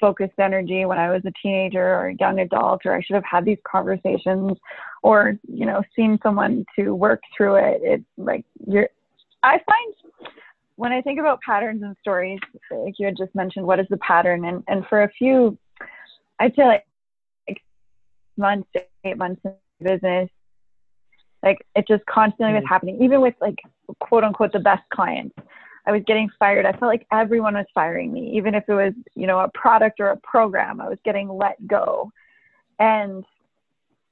focused 0.00 0.38
energy 0.38 0.84
when 0.84 0.98
I 0.98 1.10
was 1.10 1.22
a 1.26 1.32
teenager 1.42 1.82
or 1.82 2.08
a 2.08 2.14
young 2.18 2.40
adult, 2.40 2.82
or 2.84 2.94
I 2.94 3.02
should 3.02 3.14
have 3.14 3.24
had 3.24 3.44
these 3.44 3.58
conversations, 3.70 4.52
or 5.02 5.38
you 5.48 5.66
know, 5.66 5.82
seen 5.96 6.18
someone 6.22 6.64
to 6.76 6.94
work 6.94 7.20
through 7.36 7.56
it. 7.56 7.80
It's 7.82 8.04
like 8.16 8.44
you're. 8.66 8.88
I 9.42 9.60
find 9.66 9.94
when 10.76 10.92
I 10.92 11.00
think 11.00 11.18
about 11.18 11.40
patterns 11.40 11.82
and 11.82 11.96
stories, 12.00 12.38
like 12.70 12.94
you 12.98 13.06
had 13.06 13.16
just 13.16 13.34
mentioned, 13.34 13.66
what 13.66 13.80
is 13.80 13.86
the 13.90 13.96
pattern? 13.98 14.44
And 14.44 14.62
and 14.68 14.86
for 14.88 15.02
a 15.02 15.10
few, 15.10 15.58
I'd 16.38 16.54
say 16.54 16.64
like, 16.64 16.86
like 17.48 17.62
months, 18.36 18.68
eight 19.04 19.16
months 19.16 19.40
in 19.44 19.54
business, 19.82 20.28
like 21.42 21.58
it 21.74 21.86
just 21.86 22.04
constantly 22.06 22.54
was 22.54 22.64
mm. 22.64 22.68
happening, 22.68 23.02
even 23.02 23.20
with 23.20 23.34
like 23.40 23.58
quote 24.00 24.24
unquote 24.24 24.52
the 24.52 24.60
best 24.60 24.82
clients. 24.92 25.34
I 25.88 25.92
was 25.92 26.02
getting 26.06 26.28
fired. 26.38 26.66
I 26.66 26.72
felt 26.72 26.90
like 26.90 27.06
everyone 27.10 27.54
was 27.54 27.64
firing 27.72 28.12
me, 28.12 28.36
even 28.36 28.54
if 28.54 28.64
it 28.68 28.74
was, 28.74 28.92
you 29.14 29.26
know, 29.26 29.40
a 29.40 29.48
product 29.48 30.00
or 30.00 30.08
a 30.08 30.18
program. 30.18 30.82
I 30.82 30.88
was 30.88 30.98
getting 31.02 31.30
let 31.30 31.66
go. 31.66 32.12
And 32.78 33.24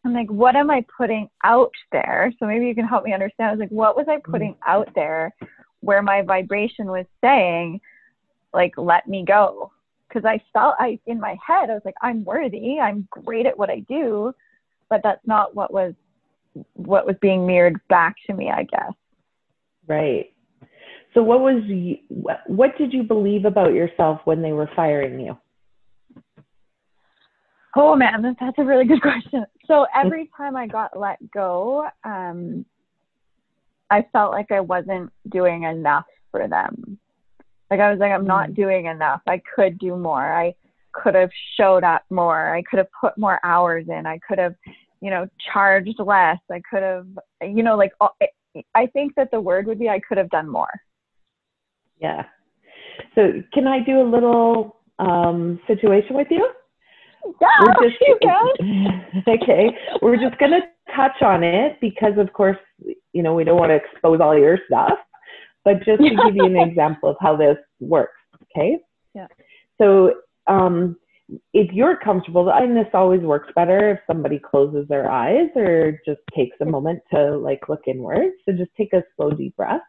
I'm 0.02 0.14
like, 0.14 0.30
what 0.30 0.56
am 0.56 0.70
I 0.70 0.86
putting 0.96 1.28
out 1.44 1.72
there? 1.92 2.32
So 2.38 2.46
maybe 2.46 2.66
you 2.66 2.74
can 2.74 2.86
help 2.86 3.04
me 3.04 3.12
understand. 3.12 3.48
I 3.48 3.52
was 3.52 3.60
like, 3.60 3.68
what 3.68 3.94
was 3.94 4.06
I 4.08 4.16
putting 4.24 4.54
mm. 4.54 4.58
out 4.66 4.88
there 4.94 5.34
where 5.80 6.00
my 6.00 6.22
vibration 6.22 6.86
was 6.86 7.04
saying, 7.20 7.82
like, 8.54 8.72
let 8.78 9.06
me 9.06 9.22
go? 9.26 9.70
Because 10.08 10.24
I 10.24 10.40
felt 10.54 10.76
I 10.78 10.98
in 11.04 11.20
my 11.20 11.36
head, 11.46 11.68
I 11.68 11.74
was 11.74 11.82
like, 11.84 11.96
I'm 12.00 12.24
worthy, 12.24 12.80
I'm 12.80 13.06
great 13.10 13.44
at 13.44 13.58
what 13.58 13.68
I 13.68 13.80
do, 13.80 14.34
but 14.88 15.02
that's 15.02 15.26
not 15.26 15.54
what 15.54 15.74
was 15.74 15.92
what 16.72 17.04
was 17.04 17.16
being 17.20 17.46
mirrored 17.46 17.78
back 17.88 18.16
to 18.28 18.32
me, 18.32 18.50
I 18.50 18.62
guess. 18.62 18.92
Right. 19.86 20.32
So 21.16 21.22
what 21.22 21.40
was 21.40 21.62
you, 21.64 21.96
what 22.46 22.76
did 22.76 22.92
you 22.92 23.02
believe 23.02 23.46
about 23.46 23.72
yourself 23.72 24.20
when 24.26 24.42
they 24.42 24.52
were 24.52 24.68
firing 24.76 25.18
you? 25.18 25.38
Oh 27.74 27.96
man, 27.96 28.36
that's 28.38 28.58
a 28.58 28.62
really 28.62 28.84
good 28.84 29.00
question. 29.00 29.46
So 29.66 29.86
every 29.94 30.30
time 30.36 30.56
I 30.56 30.66
got 30.66 30.98
let 30.98 31.18
go, 31.30 31.88
um, 32.04 32.66
I 33.90 34.04
felt 34.12 34.32
like 34.32 34.52
I 34.52 34.60
wasn't 34.60 35.10
doing 35.30 35.62
enough 35.62 36.04
for 36.30 36.48
them. 36.48 36.98
Like 37.70 37.80
I 37.80 37.90
was 37.90 37.98
like, 37.98 38.12
I'm 38.12 38.26
not 38.26 38.50
mm. 38.50 38.56
doing 38.56 38.84
enough. 38.84 39.22
I 39.26 39.40
could 39.54 39.78
do 39.78 39.96
more. 39.96 40.20
I 40.20 40.54
could 40.92 41.14
have 41.14 41.30
showed 41.58 41.82
up 41.82 42.02
more. 42.10 42.54
I 42.54 42.62
could 42.62 42.78
have 42.78 42.88
put 43.00 43.16
more 43.16 43.40
hours 43.42 43.86
in. 43.88 44.06
I 44.06 44.18
could 44.28 44.38
have, 44.38 44.54
you 45.00 45.08
know, 45.08 45.26
charged 45.50 45.98
less. 45.98 46.38
I 46.52 46.60
could 46.70 46.82
have, 46.82 47.06
you 47.40 47.62
know, 47.62 47.76
like 47.76 47.92
I 48.74 48.86
think 48.88 49.14
that 49.14 49.30
the 49.30 49.40
word 49.40 49.66
would 49.66 49.78
be 49.78 49.88
I 49.88 50.00
could 50.00 50.18
have 50.18 50.28
done 50.28 50.48
more. 50.50 50.68
Yeah. 52.00 52.24
So 53.14 53.42
can 53.52 53.66
I 53.66 53.80
do 53.80 54.00
a 54.00 54.08
little 54.08 54.80
um, 54.98 55.60
situation 55.66 56.16
with 56.16 56.28
you? 56.30 56.48
Yeah, 57.40 57.48
we're 57.60 57.88
just, 57.88 58.00
you 58.00 58.18
okay. 59.28 59.70
We're 60.00 60.16
just 60.16 60.38
going 60.38 60.52
to 60.52 60.60
touch 60.94 61.22
on 61.22 61.42
it 61.42 61.78
because, 61.80 62.12
of 62.18 62.32
course, 62.32 62.58
you 63.12 63.22
know, 63.22 63.34
we 63.34 63.44
don't 63.44 63.58
want 63.58 63.70
to 63.70 63.76
expose 63.76 64.20
all 64.20 64.38
your 64.38 64.58
stuff, 64.66 64.92
but 65.64 65.78
just 65.84 66.02
to 66.02 66.10
give 66.10 66.36
you 66.36 66.44
an 66.44 66.56
example 66.68 67.10
of 67.10 67.16
how 67.20 67.36
this 67.36 67.56
works. 67.80 68.20
Okay. 68.42 68.78
Yeah. 69.14 69.26
So, 69.78 70.14
um, 70.46 70.96
if 71.52 71.72
you're 71.72 71.96
comfortable, 71.96 72.50
and 72.50 72.76
this 72.76 72.86
always 72.94 73.20
works 73.20 73.52
better 73.56 73.90
if 73.90 73.98
somebody 74.06 74.38
closes 74.38 74.86
their 74.88 75.10
eyes 75.10 75.48
or 75.56 75.98
just 76.06 76.20
takes 76.34 76.56
a 76.60 76.64
moment 76.64 77.00
to 77.12 77.36
like 77.36 77.68
look 77.68 77.82
inwards. 77.88 78.34
So 78.44 78.52
just 78.52 78.70
take 78.76 78.92
a 78.92 79.02
slow, 79.16 79.30
deep 79.30 79.56
breath. 79.56 79.80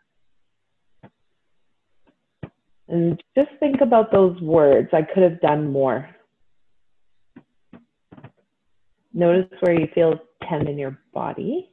And 2.89 3.21
just 3.35 3.49
think 3.59 3.81
about 3.81 4.11
those 4.11 4.39
words. 4.41 4.89
I 4.93 5.01
could 5.01 5.23
have 5.23 5.41
done 5.41 5.71
more. 5.71 6.09
Notice 9.13 9.49
where 9.59 9.77
you 9.77 9.87
feel 9.93 10.19
10 10.47 10.67
in 10.67 10.77
your 10.77 10.97
body. 11.13 11.69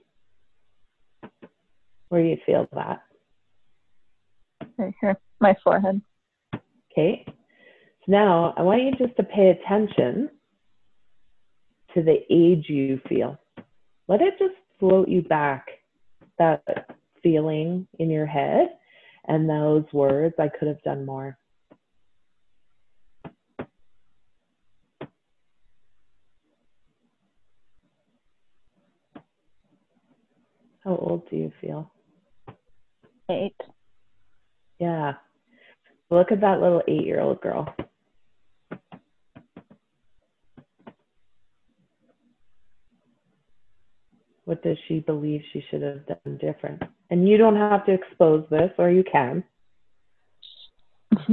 Where 2.09 2.23
do 2.23 2.28
you 2.28 2.38
feel 2.44 2.68
that? 2.73 3.02
Right 4.76 4.94
here, 5.00 5.16
my 5.40 5.54
forehead. 5.62 6.00
Okay. 6.90 7.25
So 7.26 7.33
now 8.09 8.54
I 8.56 8.62
want 8.62 8.83
you 8.83 8.92
just 8.92 9.16
to 9.16 9.23
pay 9.23 9.50
attention 9.50 10.30
to 11.94 12.02
the 12.02 12.21
age 12.30 12.66
you 12.68 13.00
feel. 13.09 13.38
Let 14.09 14.21
it 14.21 14.35
just 14.38 14.54
float 14.78 15.09
you 15.09 15.23
back, 15.23 15.66
that 16.38 16.62
feeling 17.23 17.87
in 17.99 18.11
your 18.11 18.26
head 18.26 18.68
and 19.26 19.49
those 19.49 19.85
words, 19.93 20.35
I 20.38 20.49
could 20.49 20.69
have 20.69 20.83
done 20.83 21.07
more. 21.07 21.38
How 30.85 30.97
old 30.97 31.28
do 31.31 31.37
you 31.37 31.50
feel? 31.61 31.90
Eight. 33.31 33.57
Yeah. 34.78 35.14
Look 36.11 36.31
at 36.31 36.43
that 36.43 36.61
little 36.61 36.83
eight 36.87 37.07
year 37.07 37.21
old 37.21 37.40
girl. 37.40 37.75
What 44.44 44.62
does 44.62 44.76
she 44.86 45.00
believe 45.00 45.42
she 45.52 45.64
should 45.70 45.82
have 45.82 46.06
done 46.06 46.38
different? 46.38 46.82
And 47.10 47.28
you 47.28 47.36
don't 47.36 47.56
have 47.56 47.86
to 47.86 47.92
expose 47.92 48.44
this, 48.50 48.70
or 48.78 48.90
you 48.90 49.02
can. 49.10 49.42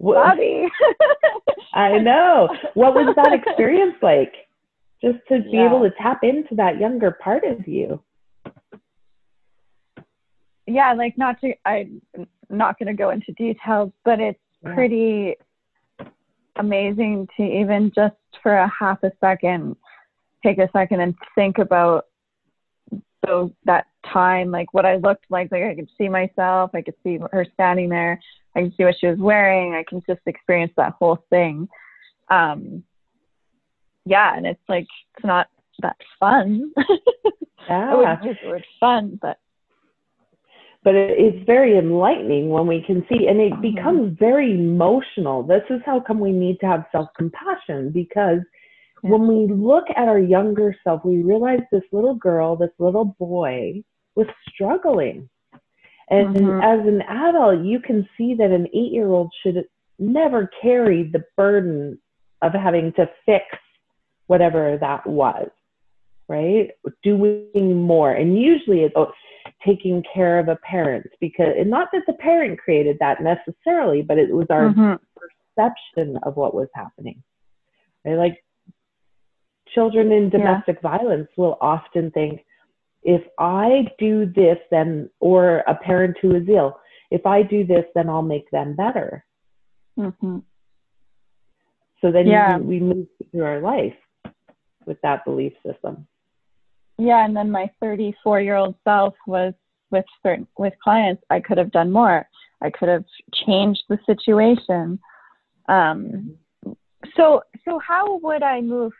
Bobby. 0.00 0.68
I 1.74 1.98
know. 1.98 2.48
What 2.74 2.94
was 2.94 3.14
that 3.16 3.32
experience 3.32 3.96
like? 4.02 4.32
Just 5.02 5.18
to 5.28 5.40
be 5.40 5.50
yeah. 5.52 5.66
able 5.66 5.80
to 5.80 5.90
tap 6.00 6.20
into 6.22 6.54
that 6.56 6.78
younger 6.78 7.12
part 7.22 7.44
of 7.44 7.66
you. 7.66 8.02
Yeah, 10.66 10.92
like 10.94 11.16
not 11.16 11.40
to 11.42 11.52
I'm 11.64 12.02
not 12.50 12.78
gonna 12.78 12.94
go 12.94 13.10
into 13.10 13.32
details, 13.32 13.92
but 14.04 14.20
it's 14.20 14.38
yeah. 14.62 14.74
pretty 14.74 15.34
amazing 16.58 17.28
to 17.36 17.42
even 17.42 17.92
just 17.94 18.14
for 18.42 18.56
a 18.56 18.68
half 18.78 19.02
a 19.02 19.10
second 19.20 19.76
take 20.44 20.58
a 20.58 20.68
second 20.72 21.00
and 21.00 21.14
think 21.34 21.58
about 21.58 22.06
so 23.26 23.52
that 23.64 23.86
time 24.12 24.50
like 24.50 24.72
what 24.72 24.86
i 24.86 24.96
looked 24.96 25.24
like 25.30 25.50
like 25.50 25.62
i 25.62 25.74
could 25.74 25.90
see 25.98 26.08
myself 26.08 26.70
i 26.74 26.82
could 26.82 26.94
see 27.02 27.18
her 27.32 27.46
standing 27.54 27.88
there 27.88 28.20
i 28.54 28.60
can 28.60 28.72
see 28.76 28.84
what 28.84 28.94
she 29.00 29.06
was 29.06 29.18
wearing 29.18 29.74
i 29.74 29.84
can 29.88 30.02
just 30.08 30.20
experience 30.26 30.72
that 30.76 30.94
whole 30.98 31.18
thing. 31.30 31.68
Um 32.30 32.82
yeah 34.04 34.36
and 34.36 34.46
it's 34.46 34.68
like 34.68 34.86
it's 35.16 35.26
not 35.26 35.48
that 35.82 35.96
fun. 36.20 36.72
Yeah 37.68 37.90
i 37.90 37.94
wouldn't 37.94 38.24
use 38.24 38.36
the 38.42 38.48
word 38.48 38.64
fun 38.78 39.18
but 39.20 39.38
but 40.86 40.94
it's 40.94 41.44
very 41.46 41.76
enlightening 41.76 42.48
when 42.48 42.66
we 42.66 42.80
can 42.86 43.04
see 43.08 43.26
and 43.26 43.40
it 43.40 43.52
mm-hmm. 43.52 43.74
becomes 43.74 44.16
very 44.18 44.52
emotional 44.52 45.42
this 45.42 45.64
is 45.68 45.80
how 45.84 45.98
come 45.98 46.20
we 46.20 46.32
need 46.32 46.58
to 46.60 46.66
have 46.66 46.84
self-compassion 46.92 47.90
because 47.90 48.40
when 49.02 49.26
we 49.26 49.52
look 49.52 49.84
at 49.94 50.08
our 50.08 50.18
younger 50.18 50.74
self, 50.82 51.04
we 51.04 51.22
realize 51.22 51.60
this 51.70 51.82
little 51.92 52.14
girl, 52.14 52.56
this 52.56 52.70
little 52.78 53.16
boy 53.18 53.82
was 54.14 54.26
struggling. 54.48 55.28
And 56.08 56.36
mm-hmm. 56.36 56.60
as 56.62 56.86
an 56.86 57.02
adult, 57.02 57.64
you 57.64 57.80
can 57.80 58.08
see 58.16 58.34
that 58.34 58.50
an 58.50 58.66
eight 58.68 58.92
year 58.92 59.08
old 59.08 59.32
should 59.42 59.64
never 59.98 60.50
carry 60.62 61.10
the 61.10 61.24
burden 61.36 61.98
of 62.42 62.52
having 62.52 62.92
to 62.94 63.08
fix 63.24 63.44
whatever 64.26 64.78
that 64.80 65.06
was, 65.06 65.48
right? 66.28 66.70
Doing 67.02 67.82
more. 67.82 68.12
And 68.12 68.40
usually 68.40 68.82
it's 68.82 68.94
taking 69.66 70.02
care 70.14 70.38
of 70.38 70.48
a 70.48 70.56
parent 70.56 71.06
because, 71.20 71.54
and 71.58 71.68
not 71.68 71.88
that 71.92 72.02
the 72.06 72.12
parent 72.14 72.58
created 72.58 72.96
that 73.00 73.18
necessarily, 73.20 74.00
but 74.00 74.18
it 74.18 74.30
was 74.30 74.46
our 74.48 74.70
mm-hmm. 74.70 74.94
perception 75.56 76.16
of 76.22 76.36
what 76.36 76.54
was 76.54 76.68
happening. 76.74 77.22
Right? 78.04 78.16
Like 78.16 78.44
children 79.74 80.12
in 80.12 80.30
domestic 80.30 80.78
yeah. 80.82 80.96
violence 80.96 81.28
will 81.36 81.58
often 81.60 82.10
think, 82.12 82.44
if 83.02 83.22
I 83.38 83.88
do 83.98 84.26
this, 84.26 84.58
then, 84.70 85.10
or 85.20 85.58
a 85.66 85.74
parent 85.74 86.16
who 86.22 86.34
is 86.34 86.48
ill, 86.48 86.80
if 87.10 87.24
I 87.26 87.42
do 87.42 87.64
this, 87.64 87.84
then 87.94 88.08
I'll 88.08 88.22
make 88.22 88.50
them 88.50 88.74
better. 88.74 89.24
Mm-hmm. 89.98 90.38
So 92.00 92.12
then 92.12 92.26
yeah. 92.26 92.58
we 92.58 92.80
move 92.80 93.06
through 93.30 93.44
our 93.44 93.60
life 93.60 93.94
with 94.86 95.00
that 95.02 95.24
belief 95.24 95.52
system. 95.64 96.06
Yeah, 96.98 97.24
and 97.24 97.36
then 97.36 97.50
my 97.50 97.70
34 97.80 98.40
year 98.40 98.56
old 98.56 98.74
self 98.84 99.14
was 99.26 99.52
with 99.90 100.04
certain 100.22 100.46
with 100.58 100.72
clients. 100.82 101.22
I 101.30 101.40
could 101.40 101.58
have 101.58 101.70
done 101.70 101.92
more. 101.92 102.26
I 102.62 102.70
could 102.70 102.88
have 102.88 103.04
changed 103.46 103.82
the 103.88 103.98
situation. 104.06 104.98
Um, 105.68 106.36
so 107.16 107.42
so 107.64 107.78
how 107.78 108.18
would 108.18 108.42
I 108.42 108.60
move 108.60 108.92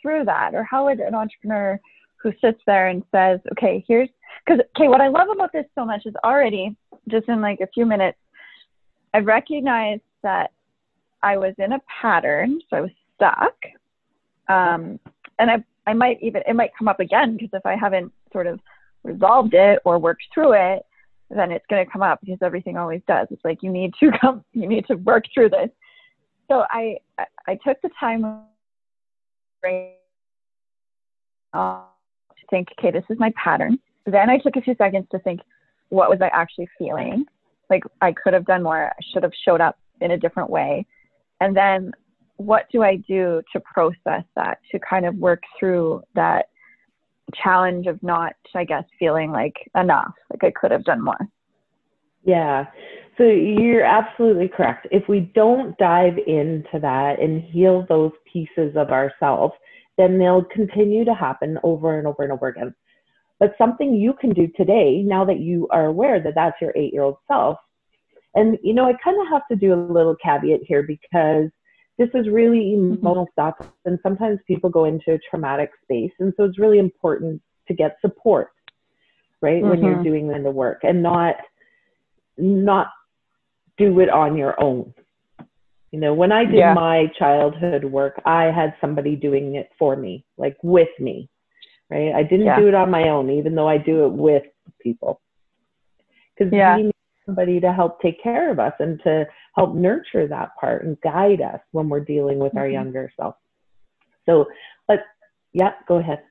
through 0.00 0.24
that, 0.24 0.54
or 0.54 0.64
how 0.64 0.86
would 0.86 1.00
an 1.00 1.14
entrepreneur 1.14 1.78
who 2.16 2.32
sits 2.40 2.60
there 2.66 2.88
and 2.88 3.02
says, 3.12 3.40
okay, 3.52 3.84
here's 3.86 4.08
because 4.46 4.64
okay, 4.76 4.88
what 4.88 5.00
I 5.00 5.08
love 5.08 5.28
about 5.30 5.52
this 5.52 5.66
so 5.74 5.84
much 5.84 6.06
is 6.06 6.14
already 6.24 6.76
just 7.08 7.28
in 7.28 7.40
like 7.40 7.60
a 7.60 7.68
few 7.68 7.84
minutes, 7.86 8.18
I 9.12 9.18
recognized 9.18 10.02
that 10.22 10.50
I 11.22 11.36
was 11.36 11.54
in 11.58 11.72
a 11.72 11.80
pattern, 12.00 12.60
so 12.68 12.76
I 12.76 12.80
was 12.80 12.90
stuck. 13.14 13.54
Um, 14.48 14.98
and 15.38 15.50
I, 15.50 15.64
I 15.86 15.92
might 15.92 16.18
even, 16.22 16.42
it 16.46 16.54
might 16.54 16.70
come 16.78 16.88
up 16.88 17.00
again 17.00 17.36
because 17.36 17.50
if 17.52 17.66
I 17.66 17.76
haven't 17.76 18.12
sort 18.32 18.46
of 18.46 18.60
resolved 19.02 19.54
it 19.54 19.80
or 19.84 19.98
worked 19.98 20.24
through 20.32 20.52
it, 20.52 20.82
then 21.30 21.50
it's 21.50 21.64
going 21.68 21.84
to 21.84 21.90
come 21.90 22.02
up 22.02 22.20
because 22.20 22.38
everything 22.42 22.76
always 22.76 23.02
does. 23.06 23.26
It's 23.30 23.44
like 23.44 23.62
you 23.62 23.70
need 23.70 23.92
to 24.00 24.10
come, 24.20 24.44
you 24.52 24.68
need 24.68 24.86
to 24.86 24.94
work 24.96 25.24
through 25.32 25.50
this. 25.50 25.70
So 26.50 26.64
I, 26.70 26.96
I, 27.46 27.58
took 27.66 27.80
the 27.82 27.88
time 27.98 28.22
to 31.54 31.80
think, 32.50 32.68
okay, 32.78 32.90
this 32.90 33.04
is 33.08 33.18
my 33.18 33.32
pattern. 33.42 33.78
Then 34.04 34.28
I 34.28 34.38
took 34.38 34.56
a 34.56 34.60
few 34.60 34.74
seconds 34.76 35.06
to 35.12 35.18
think, 35.20 35.40
what 35.88 36.10
was 36.10 36.18
I 36.20 36.28
actually 36.34 36.68
feeling? 36.78 37.24
Like 37.70 37.84
I 38.02 38.12
could 38.12 38.34
have 38.34 38.44
done 38.44 38.62
more. 38.62 38.86
I 38.86 39.02
should 39.12 39.22
have 39.22 39.32
showed 39.44 39.62
up 39.62 39.78
in 40.02 40.10
a 40.10 40.18
different 40.18 40.50
way. 40.50 40.86
And 41.40 41.56
then 41.56 41.92
what 42.36 42.66
do 42.72 42.82
I 42.82 42.96
do 42.96 43.42
to 43.52 43.60
process 43.60 44.24
that, 44.34 44.58
to 44.72 44.78
kind 44.78 45.06
of 45.06 45.14
work 45.16 45.42
through 45.58 46.02
that 46.14 46.46
challenge 47.42 47.86
of 47.86 48.02
not, 48.02 48.34
I 48.54 48.64
guess, 48.64 48.84
feeling 48.98 49.30
like 49.30 49.54
enough, 49.76 50.12
like 50.30 50.44
I 50.44 50.52
could 50.58 50.70
have 50.70 50.84
done 50.84 51.02
more? 51.02 51.18
Yeah. 52.24 52.66
So 53.16 53.24
you're 53.24 53.84
absolutely 53.84 54.48
correct. 54.48 54.88
If 54.90 55.08
we 55.08 55.20
don't 55.34 55.76
dive 55.78 56.18
into 56.26 56.80
that 56.80 57.20
and 57.20 57.42
heal 57.42 57.86
those 57.88 58.12
pieces 58.30 58.74
of 58.76 58.90
ourselves, 58.90 59.54
then 59.96 60.18
they'll 60.18 60.44
continue 60.44 61.04
to 61.04 61.14
happen 61.14 61.58
over 61.62 61.98
and 61.98 62.06
over 62.06 62.24
and 62.24 62.32
over 62.32 62.48
again. 62.48 62.74
But 63.38 63.54
something 63.58 63.94
you 63.94 64.14
can 64.14 64.30
do 64.30 64.48
today, 64.56 65.02
now 65.02 65.24
that 65.24 65.40
you 65.40 65.68
are 65.70 65.86
aware 65.86 66.20
that 66.20 66.34
that's 66.34 66.60
your 66.60 66.72
eight 66.76 66.92
year 66.92 67.02
old 67.02 67.16
self, 67.28 67.58
and, 68.34 68.58
you 68.62 68.74
know, 68.74 68.86
I 68.86 68.94
kind 69.02 69.20
of 69.20 69.28
have 69.30 69.46
to 69.48 69.56
do 69.56 69.72
a 69.72 69.92
little 69.92 70.16
caveat 70.16 70.60
here 70.66 70.82
because 70.82 71.50
this 71.98 72.08
is 72.14 72.28
really 72.28 72.74
mm-hmm. 72.76 72.94
emotional 72.94 73.28
stuff. 73.32 73.54
And 73.84 73.98
sometimes 74.02 74.40
people 74.46 74.70
go 74.70 74.84
into 74.84 75.12
a 75.12 75.18
traumatic 75.30 75.70
space. 75.82 76.12
And 76.18 76.32
so 76.36 76.44
it's 76.44 76.58
really 76.58 76.78
important 76.78 77.40
to 77.68 77.74
get 77.74 77.96
support, 78.00 78.48
right? 79.40 79.62
Mm-hmm. 79.62 79.68
When 79.70 79.82
you're 79.82 79.94
mm-hmm. 79.94 80.02
doing 80.02 80.42
the 80.42 80.50
work 80.50 80.80
and 80.82 81.02
not, 81.02 81.36
not 82.36 82.88
do 83.76 84.00
it 84.00 84.08
on 84.08 84.36
your 84.36 84.60
own. 84.60 84.92
You 85.92 86.00
know, 86.00 86.14
when 86.14 86.32
I 86.32 86.44
did 86.44 86.56
yeah. 86.56 86.74
my 86.74 87.06
childhood 87.16 87.84
work, 87.84 88.20
I 88.26 88.44
had 88.44 88.74
somebody 88.80 89.14
doing 89.14 89.54
it 89.54 89.70
for 89.78 89.94
me, 89.94 90.24
like 90.36 90.56
with 90.64 90.88
me, 90.98 91.28
right? 91.88 92.12
I 92.12 92.24
didn't 92.24 92.46
yeah. 92.46 92.58
do 92.58 92.66
it 92.66 92.74
on 92.74 92.90
my 92.90 93.10
own, 93.10 93.30
even 93.30 93.54
though 93.54 93.68
I 93.68 93.78
do 93.78 94.06
it 94.06 94.12
with 94.12 94.42
people. 94.80 95.20
Because 96.36 96.52
yeah. 96.52 96.76
we 96.76 96.90
somebody 97.26 97.60
to 97.60 97.72
help 97.72 98.00
take 98.00 98.22
care 98.22 98.50
of 98.50 98.58
us 98.58 98.72
and 98.78 99.00
to 99.04 99.26
help 99.54 99.74
nurture 99.74 100.26
that 100.26 100.50
part 100.60 100.84
and 100.84 101.00
guide 101.00 101.40
us 101.40 101.60
when 101.72 101.88
we're 101.88 102.00
dealing 102.00 102.38
with 102.38 102.50
mm-hmm. 102.50 102.58
our 102.58 102.68
younger 102.68 103.12
self. 103.16 103.36
So, 104.26 104.46
but 104.88 105.00
yeah, 105.52 105.72
go 105.86 105.96
ahead. 105.96 106.22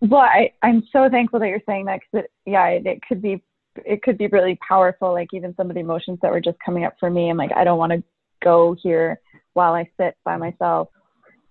Well, 0.00 0.20
I, 0.20 0.52
I'm 0.62 0.86
so 0.92 1.08
thankful 1.08 1.38
that 1.40 1.48
you're 1.48 1.60
saying 1.66 1.84
that 1.86 2.00
because 2.00 2.26
yeah, 2.44 2.66
it, 2.68 2.86
it 2.86 3.00
could 3.06 3.22
be 3.22 3.42
it 3.84 4.02
could 4.02 4.16
be 4.16 4.26
really 4.28 4.58
powerful. 4.66 5.12
Like 5.12 5.28
even 5.32 5.54
some 5.56 5.68
of 5.70 5.74
the 5.74 5.80
emotions 5.80 6.18
that 6.22 6.32
were 6.32 6.40
just 6.40 6.56
coming 6.64 6.84
up 6.84 6.94
for 6.98 7.10
me, 7.10 7.28
I'm 7.28 7.36
like, 7.36 7.52
I 7.54 7.64
don't 7.64 7.78
want 7.78 7.92
to 7.92 8.02
go 8.42 8.76
here 8.82 9.20
while 9.52 9.74
I 9.74 9.88
sit 9.98 10.16
by 10.24 10.36
myself 10.36 10.88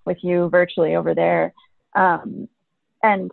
with 0.05 0.17
you 0.21 0.49
virtually 0.49 0.95
over 0.95 1.13
there. 1.13 1.53
Um, 1.95 2.49
and 3.03 3.31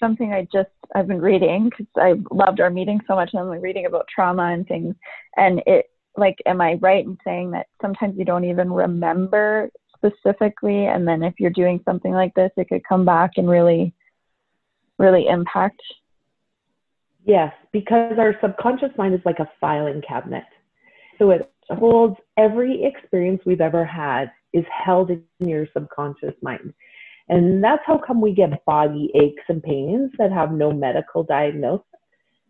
something 0.00 0.32
I 0.32 0.48
just 0.52 0.70
I've 0.94 1.06
been 1.06 1.20
reading 1.20 1.70
because 1.70 1.86
I 1.96 2.14
loved 2.34 2.60
our 2.60 2.70
meeting 2.70 3.00
so 3.06 3.14
much. 3.14 3.30
And 3.32 3.40
I'm 3.42 3.60
reading 3.60 3.86
about 3.86 4.06
trauma 4.12 4.52
and 4.52 4.66
things, 4.66 4.94
and 5.36 5.62
it 5.66 5.86
like, 6.16 6.38
am 6.46 6.60
I 6.60 6.74
right 6.74 7.04
in 7.04 7.16
saying 7.24 7.52
that 7.52 7.66
sometimes 7.80 8.16
you 8.18 8.24
don't 8.24 8.44
even 8.44 8.72
remember 8.72 9.70
specifically, 9.96 10.86
and 10.86 11.06
then 11.06 11.22
if 11.22 11.34
you're 11.38 11.50
doing 11.50 11.80
something 11.84 12.12
like 12.12 12.34
this, 12.34 12.50
it 12.56 12.68
could 12.68 12.82
come 12.88 13.04
back 13.04 13.32
and 13.36 13.48
really, 13.48 13.92
really 14.98 15.26
impact. 15.28 15.80
Yes, 17.24 17.52
because 17.72 18.18
our 18.18 18.34
subconscious 18.40 18.90
mind 18.96 19.14
is 19.14 19.20
like 19.24 19.38
a 19.38 19.50
filing 19.60 20.02
cabinet. 20.06 20.44
So 21.18 21.30
it 21.30 21.52
holds 21.68 22.16
every 22.38 22.82
experience 22.84 23.42
we've 23.44 23.60
ever 23.60 23.84
had 23.84 24.32
is 24.52 24.64
held 24.84 25.10
in 25.10 25.22
your 25.38 25.66
subconscious 25.72 26.34
mind. 26.42 26.72
And 27.30 27.62
that's 27.62 27.82
how 27.86 27.96
come 27.96 28.20
we 28.20 28.34
get 28.34 28.64
body 28.64 29.08
aches 29.14 29.44
and 29.48 29.62
pains 29.62 30.10
that 30.18 30.32
have 30.32 30.50
no 30.50 30.72
medical 30.72 31.22
diagnosis 31.22 31.86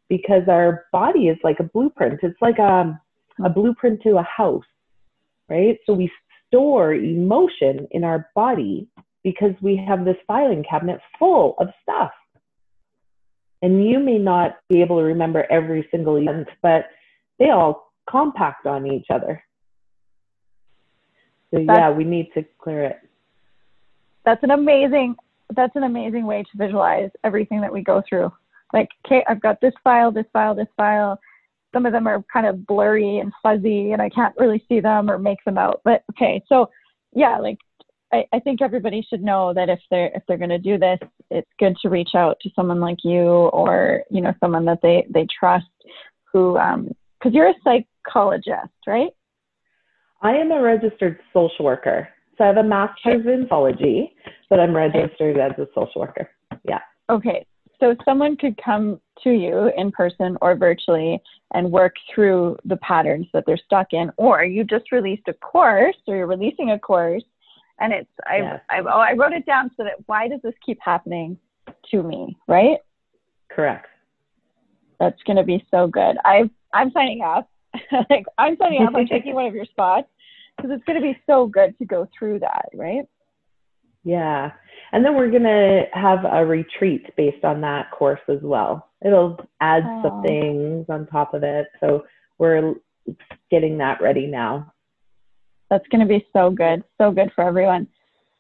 because 0.08 0.48
our 0.48 0.86
body 0.90 1.28
is 1.28 1.36
like 1.44 1.60
a 1.60 1.64
blueprint. 1.64 2.20
It's 2.22 2.40
like 2.40 2.58
um, 2.58 2.98
a, 3.38 3.44
a 3.44 3.50
blueprint 3.50 4.02
to 4.04 4.16
a 4.16 4.22
house, 4.22 4.64
right? 5.50 5.78
So 5.84 5.92
we 5.92 6.10
store 6.46 6.94
emotion 6.94 7.88
in 7.90 8.04
our 8.04 8.30
body 8.34 8.88
because 9.22 9.52
we 9.60 9.76
have 9.86 10.06
this 10.06 10.16
filing 10.26 10.64
cabinet 10.68 10.98
full 11.18 11.56
of 11.58 11.68
stuff. 11.82 12.12
And 13.60 13.86
you 13.86 13.98
may 13.98 14.16
not 14.16 14.56
be 14.70 14.80
able 14.80 14.96
to 14.96 15.04
remember 15.04 15.46
every 15.50 15.86
single 15.90 16.16
event, 16.16 16.48
but 16.62 16.86
they 17.38 17.50
all 17.50 17.92
compact 18.08 18.64
on 18.64 18.86
each 18.86 19.08
other. 19.10 19.44
So 21.52 21.60
yeah, 21.60 21.90
we 21.90 22.04
need 22.04 22.30
to 22.32 22.46
clear 22.58 22.84
it 22.84 23.09
that's 24.24 24.42
an 24.42 24.50
amazing 24.50 25.16
that's 25.56 25.74
an 25.76 25.82
amazing 25.82 26.26
way 26.26 26.42
to 26.42 26.58
visualize 26.58 27.10
everything 27.24 27.60
that 27.60 27.72
we 27.72 27.82
go 27.82 28.02
through. 28.08 28.30
Like, 28.72 28.88
okay, 29.04 29.24
I've 29.28 29.40
got 29.40 29.60
this 29.60 29.74
file, 29.82 30.12
this 30.12 30.26
file, 30.32 30.54
this 30.54 30.68
file. 30.76 31.18
Some 31.72 31.86
of 31.86 31.92
them 31.92 32.06
are 32.06 32.24
kind 32.32 32.46
of 32.46 32.66
blurry 32.66 33.18
and 33.18 33.32
fuzzy, 33.42 33.92
and 33.92 34.00
I 34.00 34.08
can't 34.10 34.34
really 34.38 34.64
see 34.68 34.80
them 34.80 35.10
or 35.10 35.18
make 35.18 35.38
them 35.44 35.58
out. 35.58 35.80
But 35.84 36.04
okay, 36.12 36.42
so 36.48 36.70
yeah, 37.12 37.38
like 37.38 37.58
I, 38.12 38.24
I 38.32 38.40
think 38.40 38.60
everybody 38.62 39.06
should 39.08 39.22
know 39.22 39.52
that 39.54 39.68
if 39.68 39.80
they're 39.90 40.10
if 40.14 40.22
they're 40.26 40.38
going 40.38 40.50
to 40.50 40.58
do 40.58 40.78
this, 40.78 40.98
it's 41.30 41.50
good 41.58 41.76
to 41.82 41.88
reach 41.88 42.10
out 42.14 42.38
to 42.40 42.50
someone 42.54 42.80
like 42.80 42.98
you 43.04 43.22
or 43.22 44.02
you 44.10 44.20
know 44.20 44.34
someone 44.40 44.64
that 44.66 44.80
they 44.82 45.06
they 45.10 45.26
trust 45.38 45.66
who 46.32 46.56
um 46.58 46.90
because 47.18 47.34
you're 47.34 47.48
a 47.48 47.54
psychologist, 47.64 48.72
right? 48.86 49.10
I 50.22 50.32
am 50.32 50.50
a 50.52 50.60
registered 50.60 51.18
social 51.32 51.64
worker. 51.64 52.08
So 52.40 52.44
I 52.44 52.46
have 52.46 52.56
a 52.56 52.62
master's 52.62 53.26
in 53.26 53.42
psychology, 53.42 54.14
but 54.48 54.58
I'm 54.58 54.74
registered 54.74 55.36
as 55.36 55.52
a 55.58 55.66
social 55.74 56.00
worker. 56.00 56.30
Yeah. 56.66 56.78
Okay. 57.10 57.44
So 57.78 57.94
someone 58.02 58.34
could 58.34 58.58
come 58.64 58.98
to 59.24 59.30
you 59.30 59.70
in 59.76 59.92
person 59.92 60.38
or 60.40 60.56
virtually 60.56 61.20
and 61.52 61.70
work 61.70 61.96
through 62.14 62.56
the 62.64 62.78
patterns 62.78 63.26
that 63.34 63.44
they're 63.46 63.58
stuck 63.58 63.88
in, 63.92 64.10
or 64.16 64.42
you 64.42 64.64
just 64.64 64.90
released 64.90 65.28
a 65.28 65.34
course 65.34 65.96
or 66.06 66.16
you're 66.16 66.26
releasing 66.26 66.70
a 66.70 66.78
course 66.78 67.24
and 67.78 67.92
it's 67.92 68.08
I 68.26 68.36
yes. 68.38 68.60
I, 68.70 68.78
oh, 68.80 69.00
I 69.00 69.12
wrote 69.12 69.32
it 69.32 69.44
down 69.44 69.70
so 69.76 69.84
that 69.84 69.96
why 70.06 70.26
does 70.26 70.40
this 70.42 70.54
keep 70.64 70.78
happening 70.82 71.36
to 71.90 72.02
me, 72.02 72.38
right? 72.48 72.78
Correct. 73.50 73.86
That's 74.98 75.22
going 75.26 75.36
to 75.36 75.44
be 75.44 75.62
so 75.70 75.88
good. 75.88 76.16
I 76.24 76.48
I'm 76.72 76.90
signing 76.92 77.20
up. 77.20 77.50
like 78.08 78.24
I'm 78.38 78.56
signing 78.56 78.86
up. 78.86 78.94
I'm 78.94 79.06
taking 79.10 79.34
one 79.34 79.44
of 79.44 79.54
your 79.54 79.66
spots 79.66 80.08
because 80.60 80.76
it's 80.76 80.84
going 80.84 81.00
to 81.00 81.06
be 81.06 81.18
so 81.26 81.46
good 81.46 81.76
to 81.78 81.84
go 81.84 82.08
through 82.16 82.40
that, 82.40 82.68
right? 82.74 83.04
Yeah. 84.04 84.52
And 84.92 85.04
then 85.04 85.14
we're 85.14 85.30
going 85.30 85.42
to 85.42 85.84
have 85.92 86.24
a 86.24 86.44
retreat 86.44 87.14
based 87.16 87.44
on 87.44 87.60
that 87.60 87.90
course 87.90 88.20
as 88.28 88.40
well. 88.42 88.88
It'll 89.04 89.38
add 89.60 89.82
oh. 89.86 90.02
some 90.02 90.22
things 90.22 90.86
on 90.88 91.06
top 91.06 91.34
of 91.34 91.42
it. 91.42 91.66
So 91.80 92.04
we're 92.38 92.74
getting 93.50 93.78
that 93.78 94.00
ready 94.00 94.26
now. 94.26 94.72
That's 95.68 95.86
going 95.88 96.00
to 96.00 96.06
be 96.06 96.26
so 96.32 96.50
good. 96.50 96.82
So 96.98 97.12
good 97.12 97.30
for 97.34 97.44
everyone. 97.44 97.86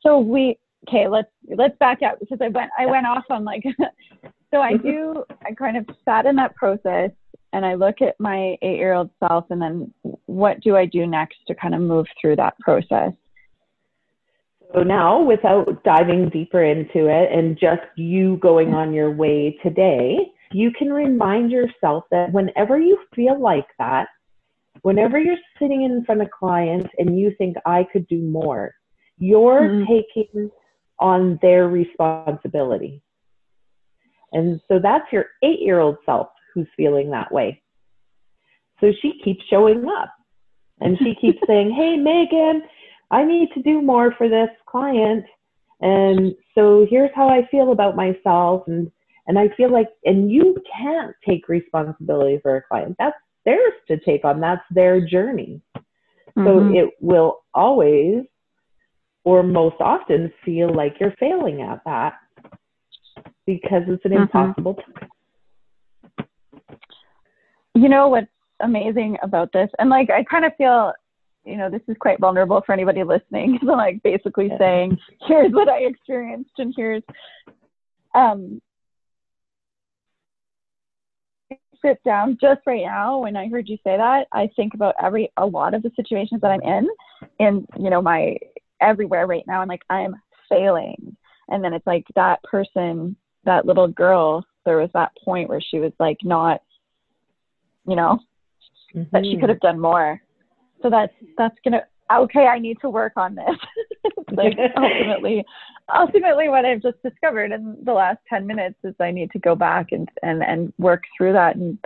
So 0.02 0.18
we 0.18 0.58
okay, 0.88 1.08
let's 1.08 1.28
let's 1.56 1.76
back 1.78 2.02
up 2.02 2.18
because 2.18 2.38
I 2.40 2.48
went 2.48 2.70
I 2.78 2.86
went 2.86 3.06
off 3.06 3.24
on 3.30 3.44
like 3.44 3.62
so 4.52 4.60
I 4.60 4.76
do 4.76 5.24
I 5.44 5.52
kind 5.52 5.76
of 5.76 5.86
sat 6.04 6.26
in 6.26 6.36
that 6.36 6.56
process 6.56 7.10
and 7.52 7.66
I 7.66 7.74
look 7.74 8.00
at 8.00 8.18
my 8.18 8.56
8-year-old 8.62 9.10
self 9.20 9.44
and 9.50 9.60
then 9.60 9.92
what 10.30 10.60
do 10.60 10.76
I 10.76 10.86
do 10.86 11.06
next 11.06 11.38
to 11.48 11.54
kind 11.54 11.74
of 11.74 11.80
move 11.80 12.06
through 12.20 12.36
that 12.36 12.58
process? 12.60 13.12
So 14.72 14.84
now, 14.84 15.20
without 15.20 15.82
diving 15.82 16.28
deeper 16.28 16.62
into 16.62 17.08
it 17.08 17.32
and 17.32 17.58
just 17.58 17.82
you 17.96 18.36
going 18.36 18.72
on 18.72 18.94
your 18.94 19.10
way 19.10 19.58
today, 19.64 20.16
you 20.52 20.70
can 20.70 20.92
remind 20.92 21.50
yourself 21.50 22.04
that 22.12 22.32
whenever 22.32 22.78
you 22.78 22.96
feel 23.14 23.40
like 23.40 23.66
that, 23.80 24.06
whenever 24.82 25.18
you're 25.18 25.36
sitting 25.58 25.82
in 25.82 26.04
front 26.04 26.22
of 26.22 26.30
clients 26.30 26.88
and 26.98 27.18
you 27.18 27.34
think 27.36 27.56
I 27.66 27.84
could 27.92 28.06
do 28.06 28.20
more, 28.20 28.72
you're 29.18 29.62
mm-hmm. 29.62 29.92
taking 29.92 30.50
on 31.00 31.40
their 31.42 31.68
responsibility. 31.68 33.02
And 34.32 34.60
so 34.68 34.78
that's 34.80 35.10
your 35.10 35.26
eight 35.42 35.60
year 35.60 35.80
old 35.80 35.96
self 36.06 36.28
who's 36.54 36.68
feeling 36.76 37.10
that 37.10 37.32
way. 37.32 37.60
So 38.80 38.92
she 39.02 39.20
keeps 39.24 39.44
showing 39.50 39.84
up 39.88 40.10
and 40.80 40.98
she 40.98 41.14
keeps 41.20 41.38
saying, 41.46 41.72
Hey, 41.72 41.96
Megan, 41.96 42.62
I 43.10 43.24
need 43.24 43.48
to 43.54 43.62
do 43.62 43.82
more 43.82 44.14
for 44.16 44.28
this 44.28 44.50
client. 44.66 45.24
And 45.80 46.34
so 46.54 46.86
here's 46.88 47.10
how 47.14 47.28
I 47.28 47.46
feel 47.50 47.72
about 47.72 47.96
myself. 47.96 48.64
And, 48.66 48.90
and 49.26 49.38
I 49.38 49.48
feel 49.56 49.72
like, 49.72 49.88
and 50.04 50.30
you 50.30 50.56
can't 50.76 51.14
take 51.26 51.48
responsibility 51.48 52.38
for 52.42 52.56
a 52.56 52.62
client. 52.62 52.96
That's 52.98 53.16
theirs 53.44 53.72
to 53.88 53.98
take 53.98 54.24
on. 54.24 54.40
That's 54.40 54.62
their 54.70 55.04
journey. 55.04 55.60
Mm-hmm. 56.36 56.44
So 56.44 56.78
it 56.78 56.90
will 57.00 57.40
always, 57.54 58.24
or 59.24 59.42
most 59.42 59.76
often, 59.80 60.32
feel 60.44 60.74
like 60.74 60.96
you're 61.00 61.14
failing 61.18 61.62
at 61.62 61.80
that 61.84 62.14
because 63.46 63.82
it's 63.88 64.04
an 64.04 64.12
mm-hmm. 64.12 64.22
impossible 64.22 64.74
task. 64.74 66.28
You 67.74 67.88
know 67.88 68.08
what's 68.08 68.26
amazing 68.62 69.16
about 69.22 69.52
this? 69.52 69.70
And 69.78 69.90
like, 69.90 70.10
I 70.10 70.24
kind 70.24 70.44
of 70.44 70.52
feel 70.56 70.92
you 71.44 71.56
know, 71.56 71.70
this 71.70 71.80
is 71.88 71.96
quite 71.98 72.20
vulnerable 72.20 72.62
for 72.64 72.72
anybody 72.72 73.02
listening. 73.02 73.58
So 73.64 73.72
like 73.72 74.02
basically 74.02 74.48
yeah. 74.48 74.58
saying, 74.58 74.98
here's 75.26 75.52
what 75.52 75.68
I 75.68 75.80
experienced 75.80 76.52
and 76.58 76.74
here's 76.76 77.02
um 78.14 78.60
sit 81.82 82.02
down 82.04 82.36
just 82.40 82.60
right 82.66 82.84
now 82.84 83.20
when 83.20 83.36
I 83.36 83.48
heard 83.48 83.68
you 83.68 83.76
say 83.76 83.96
that, 83.96 84.26
I 84.32 84.50
think 84.54 84.74
about 84.74 84.94
every 85.02 85.32
a 85.36 85.46
lot 85.46 85.74
of 85.74 85.82
the 85.82 85.90
situations 85.96 86.40
that 86.42 86.50
I'm 86.50 86.62
in 86.62 86.88
in, 87.38 87.66
you 87.78 87.90
know, 87.90 88.02
my 88.02 88.36
everywhere 88.80 89.26
right 89.26 89.44
now. 89.46 89.60
I'm 89.60 89.68
like, 89.68 89.84
I'm 89.88 90.14
failing. 90.48 91.16
And 91.48 91.64
then 91.64 91.72
it's 91.72 91.86
like 91.86 92.04
that 92.14 92.42
person, 92.42 93.16
that 93.44 93.66
little 93.66 93.88
girl, 93.88 94.44
there 94.64 94.76
was 94.76 94.90
that 94.94 95.12
point 95.24 95.48
where 95.48 95.60
she 95.60 95.78
was 95.78 95.92
like 95.98 96.18
not, 96.22 96.60
you 97.86 97.96
know, 97.96 98.18
mm-hmm. 98.94 99.04
that 99.12 99.24
she 99.24 99.38
could 99.38 99.48
have 99.48 99.60
done 99.60 99.80
more. 99.80 100.20
So 100.82 100.90
that's 100.90 101.12
that's 101.36 101.56
gonna 101.64 101.82
okay 102.12 102.46
i 102.46 102.58
need 102.58 102.78
to 102.80 102.90
work 102.90 103.12
on 103.16 103.34
this. 103.34 103.46
Like 104.32 104.56
ultimately 104.76 105.44
ultimately 105.92 106.48
what 106.48 106.64
i've 106.64 106.82
just 106.82 107.02
discovered 107.02 107.50
in 107.50 107.76
the 107.82 107.92
last 107.92 108.18
10 108.28 108.46
minutes 108.46 108.76
is 108.84 108.94
i 109.00 109.10
need 109.10 109.32
to 109.32 109.40
go 109.40 109.56
back 109.56 109.88
and 109.90 110.08
and 110.22 110.42
and 110.42 110.72
work 110.78 111.02
through 111.16 111.32
that. 111.32 111.56
And 111.56 111.78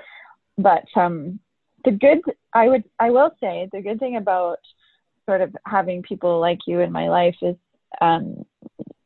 but 0.59 0.85
um 0.95 1.41
the 1.85 1.91
good 1.91 2.21
i 2.53 2.69
would 2.69 2.85
i 3.01 3.11
will 3.11 3.31
say 3.41 3.69
the 3.73 3.81
good 3.81 3.99
thing 3.99 4.17
about 4.17 4.59
sort 5.25 5.41
of 5.41 5.57
having 5.67 6.03
people 6.03 6.39
like 6.39 6.59
you 6.67 6.81
in 6.81 6.93
my 6.93 7.09
life 7.09 7.37
is 7.41 7.57
um 8.03 8.45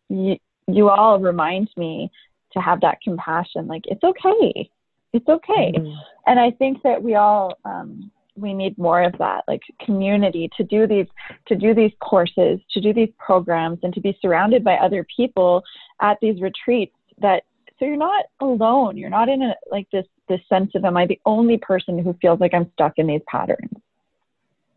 you 0.09 0.37
you 0.67 0.89
all 0.89 1.19
remind 1.19 1.71
me 1.77 2.11
to 2.53 2.61
have 2.61 2.81
that 2.81 3.01
compassion. 3.03 3.67
Like 3.67 3.83
it's 3.87 4.05
okay 4.05 4.71
it's 5.13 5.29
okay. 5.29 5.73
Mm-hmm. 5.77 5.99
and 6.27 6.41
i 6.41 6.51
think 6.51 6.83
that 6.83 7.03
we 7.03 7.15
all 7.15 7.59
um 7.65 8.11
we 8.37 8.55
need 8.55 8.79
more 8.79 9.03
of 9.03 9.17
that 9.19 9.43
like 9.49 9.63
community 9.85 10.49
to 10.57 10.63
do 10.63 10.87
these 10.87 11.07
to 11.47 11.57
do 11.57 11.75
these 11.75 11.91
courses 12.01 12.61
to 12.71 12.81
do 12.81 12.93
these 12.93 13.11
programs 13.19 13.79
and 13.83 13.93
to 13.95 14.01
be 14.01 14.17
surrounded 14.23 14.63
by 14.63 14.77
other 14.77 15.05
people 15.17 15.63
at 16.01 16.19
these 16.21 16.41
retreats 16.41 16.95
that 17.21 17.43
so 17.79 17.85
you're 17.85 17.97
not 17.97 18.27
alone. 18.41 18.97
You're 18.97 19.11
not 19.11 19.29
in 19.29 19.43
a 19.43 19.55
like 19.71 19.89
this 19.91 20.07
this 20.29 20.41
sense 20.49 20.73
of 20.75 20.85
am 20.85 20.97
i 20.97 21.07
the 21.07 21.21
only 21.25 21.59
person 21.59 21.99
who 21.99 22.15
feels 22.21 22.41
like 22.41 22.55
i'm 22.55 22.71
stuck 22.73 22.95
in 22.97 23.07
these 23.07 23.21
patterns? 23.29 23.73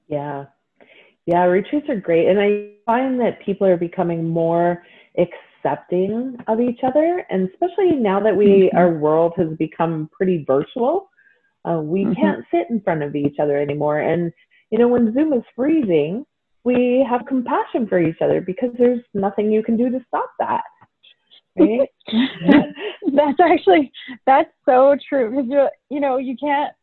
Yeah. 0.07 0.45
Yeah 1.25 1.43
retreats 1.43 1.89
are 1.89 1.99
great. 1.99 2.27
And 2.27 2.39
i 2.39 2.69
find 2.85 3.19
that 3.19 3.41
people 3.43 3.67
are 3.67 3.77
becoming 3.77 4.27
more 4.27 4.83
accepting 5.61 6.35
of 6.47 6.59
each 6.59 6.79
other 6.83 7.25
and 7.29 7.49
especially 7.49 7.91
now 7.91 8.19
that 8.19 8.35
we 8.35 8.45
mm-hmm. 8.45 8.77
our 8.77 8.93
world 8.93 9.33
has 9.37 9.49
become 9.57 10.09
pretty 10.17 10.43
virtual 10.45 11.09
uh, 11.65 11.79
we 11.81 12.03
mm-hmm. 12.03 12.13
can't 12.13 12.45
sit 12.51 12.69
in 12.69 12.81
front 12.81 13.03
of 13.03 13.15
each 13.15 13.37
other 13.39 13.57
anymore. 13.57 13.99
And, 13.99 14.31
you 14.71 14.79
know, 14.79 14.87
when 14.87 15.13
Zoom 15.13 15.33
is 15.33 15.43
freezing, 15.55 16.25
we 16.63 17.05
have 17.09 17.25
compassion 17.27 17.87
for 17.87 17.99
each 17.99 18.21
other 18.21 18.41
because 18.41 18.69
there's 18.77 19.01
nothing 19.13 19.51
you 19.51 19.63
can 19.63 19.77
do 19.77 19.89
to 19.89 19.99
stop 20.07 20.31
that. 20.39 20.63
Right? 21.57 21.89
that's 23.13 23.39
actually, 23.39 23.91
that's 24.25 24.49
so 24.65 24.95
true. 25.07 25.31
Because, 25.31 25.49
you, 25.49 25.67
you 25.89 25.99
know, 25.99 26.17
you 26.17 26.35
can't, 26.37 26.73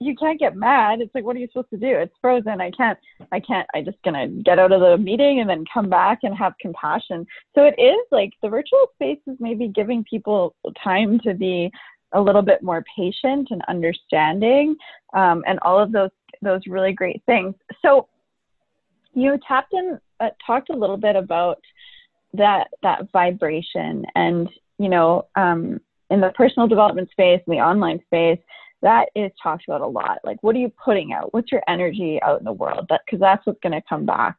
you 0.00 0.14
can't 0.14 0.38
get 0.38 0.56
mad. 0.56 1.00
It's 1.00 1.14
like, 1.14 1.24
what 1.24 1.34
are 1.34 1.40
you 1.40 1.48
supposed 1.48 1.70
to 1.70 1.76
do? 1.76 1.88
It's 1.88 2.14
frozen. 2.20 2.60
I 2.60 2.70
can't, 2.70 2.98
I 3.32 3.40
can't, 3.40 3.66
I 3.74 3.82
just 3.82 4.00
gonna 4.04 4.28
get 4.28 4.58
out 4.58 4.72
of 4.72 4.80
the 4.80 4.96
meeting 4.96 5.40
and 5.40 5.50
then 5.50 5.64
come 5.72 5.90
back 5.90 6.20
and 6.22 6.36
have 6.36 6.54
compassion. 6.60 7.26
So 7.54 7.64
it 7.64 7.80
is 7.80 8.06
like 8.12 8.32
the 8.42 8.48
virtual 8.48 8.86
space 8.94 9.18
is 9.26 9.36
maybe 9.40 9.68
giving 9.68 10.04
people 10.04 10.54
time 10.82 11.18
to 11.20 11.34
be 11.34 11.70
a 12.12 12.20
little 12.20 12.42
bit 12.42 12.62
more 12.62 12.84
patient 12.96 13.48
and 13.50 13.62
understanding 13.68 14.76
um, 15.14 15.42
and 15.46 15.58
all 15.62 15.78
of 15.78 15.92
those 15.92 16.10
those 16.42 16.60
really 16.66 16.92
great 16.92 17.22
things 17.26 17.54
so 17.82 18.08
you 19.14 19.38
tapped 19.46 19.72
in 19.72 19.98
uh, 20.20 20.28
talked 20.46 20.70
a 20.70 20.76
little 20.76 20.96
bit 20.96 21.16
about 21.16 21.60
that 22.32 22.68
that 22.82 23.10
vibration 23.12 24.04
and 24.14 24.48
you 24.78 24.88
know 24.88 25.26
um, 25.36 25.80
in 26.10 26.20
the 26.20 26.30
personal 26.30 26.68
development 26.68 27.10
space 27.10 27.40
in 27.46 27.52
the 27.52 27.60
online 27.60 28.00
space 28.06 28.38
that 28.82 29.06
is 29.14 29.30
talked 29.42 29.64
about 29.66 29.80
a 29.80 29.86
lot 29.86 30.18
like 30.24 30.38
what 30.42 30.54
are 30.54 30.60
you 30.60 30.72
putting 30.84 31.12
out 31.12 31.32
what's 31.34 31.50
your 31.50 31.62
energy 31.68 32.18
out 32.22 32.38
in 32.38 32.44
the 32.44 32.52
world 32.52 32.86
that 32.88 33.00
because 33.04 33.20
that's 33.20 33.44
what's 33.46 33.60
going 33.60 33.72
to 33.72 33.82
come 33.88 34.06
back 34.06 34.36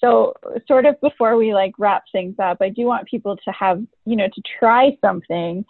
so 0.00 0.34
sort 0.66 0.84
of 0.84 1.00
before 1.00 1.36
we 1.36 1.54
like 1.54 1.72
wrap 1.78 2.04
things 2.12 2.34
up 2.42 2.58
i 2.60 2.68
do 2.68 2.84
want 2.84 3.06
people 3.06 3.36
to 3.36 3.50
have 3.52 3.82
you 4.04 4.16
know 4.16 4.26
to 4.26 4.42
try 4.58 4.90
something 5.02 5.64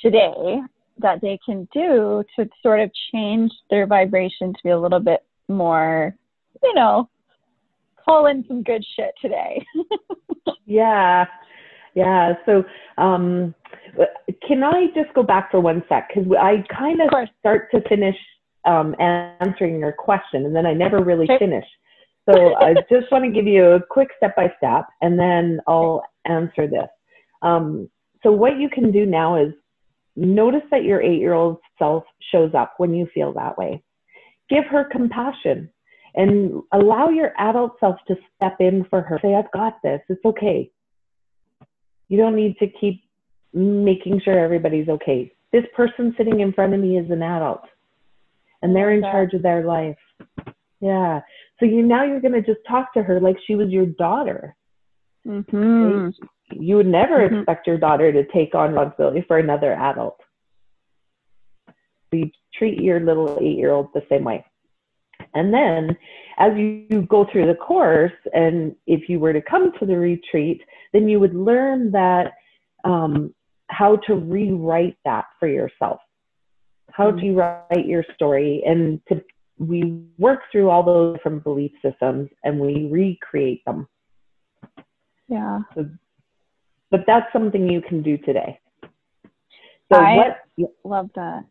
today 0.00 0.60
that 0.98 1.20
they 1.20 1.38
can 1.44 1.68
do 1.72 2.24
to 2.36 2.48
sort 2.62 2.80
of 2.80 2.90
change 3.12 3.50
their 3.70 3.86
vibration 3.86 4.52
to 4.52 4.58
be 4.62 4.70
a 4.70 4.78
little 4.78 5.00
bit 5.00 5.20
more, 5.48 6.14
you 6.62 6.74
know, 6.74 7.08
pull 8.04 8.26
in 8.26 8.44
some 8.48 8.62
good 8.62 8.84
shit 8.96 9.12
today. 9.20 9.64
yeah. 10.66 11.26
Yeah. 11.94 12.34
So, 12.46 12.64
um, 12.98 13.54
can 14.46 14.62
I 14.62 14.86
just 14.94 15.12
go 15.14 15.22
back 15.22 15.50
for 15.50 15.60
one 15.60 15.82
sec? 15.88 16.08
Because 16.08 16.30
I 16.40 16.64
kind 16.74 17.00
of 17.00 17.10
start 17.40 17.70
to 17.72 17.80
finish 17.88 18.16
um, 18.64 18.94
answering 19.00 19.78
your 19.78 19.92
question, 19.92 20.46
and 20.46 20.54
then 20.54 20.66
I 20.66 20.72
never 20.72 21.02
really 21.02 21.24
okay. 21.24 21.38
finish. 21.38 21.64
So 22.30 22.54
I 22.54 22.74
just 22.88 23.10
want 23.10 23.24
to 23.24 23.30
give 23.30 23.46
you 23.46 23.64
a 23.72 23.80
quick 23.80 24.08
step 24.16 24.36
by 24.36 24.52
step, 24.56 24.86
and 25.00 25.18
then 25.18 25.60
I'll 25.66 26.04
answer 26.24 26.68
this. 26.68 26.88
Um, 27.42 27.90
so 28.22 28.30
what 28.30 28.58
you 28.58 28.70
can 28.70 28.92
do 28.92 29.04
now 29.04 29.36
is 29.36 29.52
Notice 30.16 30.62
that 30.70 30.84
your 30.84 31.00
eight 31.00 31.20
year 31.20 31.32
old 31.32 31.58
self 31.78 32.04
shows 32.30 32.52
up 32.54 32.74
when 32.76 32.94
you 32.94 33.08
feel 33.14 33.32
that 33.32 33.56
way. 33.56 33.82
Give 34.50 34.64
her 34.70 34.84
compassion 34.84 35.70
and 36.14 36.62
allow 36.72 37.08
your 37.08 37.32
adult 37.38 37.72
self 37.80 37.96
to 38.08 38.16
step 38.36 38.56
in 38.60 38.84
for 38.90 39.00
her. 39.00 39.18
Say, 39.22 39.34
I've 39.34 39.50
got 39.52 39.80
this. 39.82 40.00
It's 40.08 40.24
okay. 40.24 40.70
You 42.12 42.18
don't 42.18 42.36
need 42.36 42.58
to 42.58 42.66
keep 42.68 43.02
making 43.54 44.20
sure 44.22 44.38
everybody's 44.38 44.86
okay. 44.86 45.32
This 45.50 45.64
person 45.74 46.14
sitting 46.18 46.40
in 46.40 46.52
front 46.52 46.74
of 46.74 46.80
me 46.80 46.98
is 46.98 47.10
an 47.10 47.22
adult 47.22 47.62
and 48.60 48.76
they're 48.76 48.92
in 48.92 49.00
charge 49.00 49.32
of 49.32 49.40
their 49.40 49.64
life. 49.64 49.96
Yeah. 50.82 51.22
So 51.58 51.64
you 51.64 51.82
now 51.82 52.04
you're 52.04 52.20
going 52.20 52.34
to 52.34 52.42
just 52.42 52.60
talk 52.68 52.92
to 52.92 53.02
her 53.02 53.18
like 53.18 53.38
she 53.46 53.54
was 53.54 53.70
your 53.70 53.86
daughter. 53.86 54.54
Mm-hmm. 55.26 56.10
You 56.50 56.76
would 56.76 56.86
never 56.86 57.20
mm-hmm. 57.20 57.36
expect 57.36 57.66
your 57.66 57.78
daughter 57.78 58.12
to 58.12 58.24
take 58.30 58.54
on 58.54 58.74
responsibility 58.74 59.24
for 59.26 59.38
another 59.38 59.72
adult. 59.72 60.20
You 62.12 62.30
treat 62.52 62.78
your 62.78 63.00
little 63.00 63.38
eight 63.40 63.56
year 63.56 63.70
old 63.70 63.88
the 63.94 64.04
same 64.10 64.24
way. 64.24 64.44
And 65.34 65.52
then 65.52 65.96
as 66.38 66.52
you 66.56 67.06
go 67.08 67.26
through 67.30 67.46
the 67.46 67.54
course, 67.54 68.12
and 68.32 68.74
if 68.86 69.08
you 69.08 69.20
were 69.20 69.32
to 69.32 69.42
come 69.42 69.72
to 69.78 69.86
the 69.86 69.96
retreat, 69.96 70.62
then 70.92 71.08
you 71.08 71.20
would 71.20 71.34
learn 71.34 71.90
that 71.92 72.32
um, 72.84 73.34
how 73.68 73.96
to 74.06 74.14
rewrite 74.14 74.96
that 75.04 75.26
for 75.38 75.48
yourself, 75.48 76.00
how 76.90 77.10
mm-hmm. 77.10 77.20
to 77.20 77.34
write 77.34 77.86
your 77.86 78.04
story, 78.14 78.62
and 78.66 79.00
to 79.08 79.22
we 79.58 80.02
work 80.18 80.40
through 80.50 80.70
all 80.70 80.82
those 80.82 81.16
different 81.16 81.44
belief 81.44 81.72
systems 81.82 82.28
and 82.42 82.58
we 82.58 82.88
recreate 82.90 83.64
them. 83.64 83.86
Yeah. 85.28 85.60
So, 85.74 85.88
but 86.90 87.04
that's 87.06 87.32
something 87.32 87.70
you 87.70 87.80
can 87.80 88.02
do 88.02 88.18
today. 88.18 88.58
So 89.92 89.98
I 89.98 90.16
what, 90.16 90.70
love 90.84 91.10
that. 91.14 91.44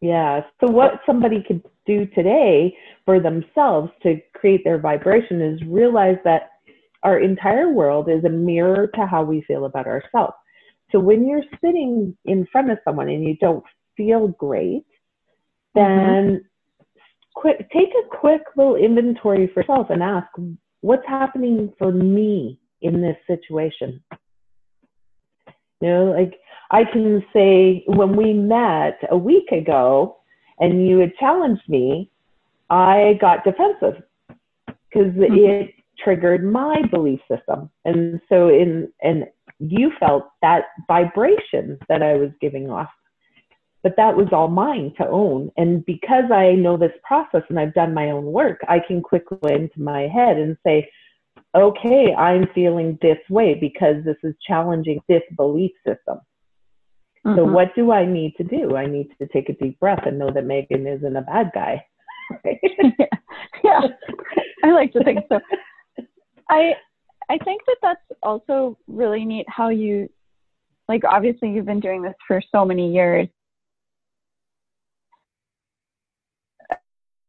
Yeah. 0.00 0.42
So 0.60 0.70
what 0.70 1.00
somebody 1.06 1.42
could 1.46 1.62
do 1.86 2.06
today 2.06 2.76
for 3.04 3.20
themselves 3.20 3.90
to 4.02 4.20
create 4.34 4.62
their 4.64 4.78
vibration 4.78 5.40
is 5.40 5.60
realize 5.66 6.18
that 6.24 6.50
our 7.02 7.18
entire 7.18 7.72
world 7.72 8.08
is 8.08 8.24
a 8.24 8.28
mirror 8.28 8.88
to 8.94 9.06
how 9.06 9.22
we 9.22 9.42
feel 9.42 9.64
about 9.64 9.86
ourselves. 9.86 10.34
So 10.90 10.98
when 10.98 11.26
you're 11.26 11.42
sitting 11.64 12.16
in 12.24 12.46
front 12.50 12.70
of 12.70 12.78
someone 12.84 13.08
and 13.08 13.24
you 13.24 13.36
don't 13.40 13.64
feel 13.96 14.28
great, 14.28 14.84
then 15.74 15.84
mm-hmm. 15.84 16.82
quick 17.34 17.68
take 17.70 17.90
a 17.90 18.16
quick 18.16 18.42
little 18.56 18.76
inventory 18.76 19.50
for 19.52 19.60
yourself 19.60 19.88
and 19.90 20.02
ask, 20.02 20.28
what's 20.80 21.06
happening 21.06 21.72
for 21.78 21.92
me 21.92 22.58
in 22.80 23.02
this 23.02 23.16
situation? 23.26 24.02
You 25.80 25.88
know, 25.88 26.04
like 26.12 26.40
I 26.70 26.84
can 26.84 27.24
say 27.32 27.84
when 27.86 28.16
we 28.16 28.32
met 28.32 28.98
a 29.10 29.16
week 29.16 29.50
ago 29.52 30.16
and 30.58 30.86
you 30.86 30.98
had 30.98 31.14
challenged 31.18 31.68
me, 31.68 32.10
I 32.70 33.16
got 33.20 33.44
defensive 33.44 34.02
because 34.26 35.12
mm-hmm. 35.12 35.34
it 35.34 35.74
triggered 36.02 36.44
my 36.44 36.82
belief 36.90 37.20
system. 37.30 37.70
And 37.84 38.20
so 38.28 38.48
in 38.48 38.92
and 39.02 39.26
you 39.58 39.92
felt 39.98 40.24
that 40.42 40.64
vibration 40.86 41.78
that 41.88 42.02
I 42.02 42.14
was 42.14 42.30
giving 42.40 42.70
off. 42.70 42.90
But 43.82 43.94
that 43.96 44.16
was 44.16 44.28
all 44.32 44.48
mine 44.48 44.92
to 44.98 45.06
own. 45.06 45.50
And 45.56 45.84
because 45.86 46.30
I 46.32 46.52
know 46.52 46.76
this 46.76 46.92
process 47.04 47.42
and 47.48 47.58
I've 47.58 47.74
done 47.74 47.94
my 47.94 48.10
own 48.10 48.24
work, 48.26 48.58
I 48.68 48.80
can 48.80 49.00
quickly 49.00 49.52
into 49.52 49.80
my 49.80 50.02
head 50.02 50.36
and 50.36 50.56
say, 50.64 50.90
okay, 51.54 52.14
I'm 52.14 52.48
feeling 52.54 52.98
this 53.02 53.18
way 53.30 53.54
because 53.54 54.04
this 54.04 54.16
is 54.22 54.34
challenging 54.46 55.00
this 55.08 55.22
belief 55.36 55.72
system. 55.86 56.20
Mm-hmm. 57.26 57.36
So 57.36 57.44
what 57.44 57.74
do 57.74 57.92
I 57.92 58.06
need 58.06 58.34
to 58.36 58.44
do? 58.44 58.76
I 58.76 58.86
need 58.86 59.10
to 59.20 59.26
take 59.28 59.48
a 59.48 59.54
deep 59.54 59.78
breath 59.80 60.04
and 60.06 60.18
know 60.18 60.30
that 60.30 60.44
Megan 60.44 60.86
isn't 60.86 61.16
a 61.16 61.22
bad 61.22 61.50
guy. 61.54 61.84
yeah. 62.44 63.08
yeah, 63.64 63.80
I 64.64 64.70
like 64.72 64.92
to 64.92 65.02
think 65.02 65.20
so. 65.28 65.40
I 66.48 66.74
I 67.28 67.38
think 67.38 67.62
that 67.66 67.76
that's 67.82 68.20
also 68.22 68.78
really 68.86 69.24
neat 69.24 69.46
how 69.48 69.68
you 69.68 70.08
like 70.88 71.02
obviously 71.04 71.50
you've 71.50 71.66
been 71.66 71.80
doing 71.80 72.02
this 72.02 72.14
for 72.26 72.40
so 72.52 72.64
many 72.64 72.92
years. 72.92 73.28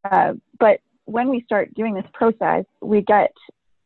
Uh, 0.09 0.33
but 0.59 0.79
when 1.05 1.29
we 1.29 1.41
start 1.41 1.73
doing 1.73 1.93
this 1.93 2.05
process, 2.13 2.63
we 2.81 3.01
get 3.01 3.31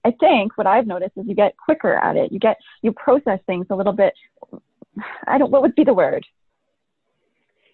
I 0.05 0.11
think 0.19 0.57
what 0.57 0.67
I've 0.67 0.87
noticed 0.87 1.13
is 1.17 1.25
you 1.27 1.35
get 1.35 1.55
quicker 1.57 1.95
at 1.95 2.15
it. 2.15 2.31
You 2.31 2.39
get 2.39 2.57
you 2.81 2.91
process 2.91 3.39
things 3.45 3.67
a 3.69 3.75
little 3.75 3.93
bit. 3.93 4.13
I 5.27 5.37
don't. 5.37 5.51
What 5.51 5.61
would 5.61 5.75
be 5.75 5.83
the 5.83 5.93
word? 5.93 6.25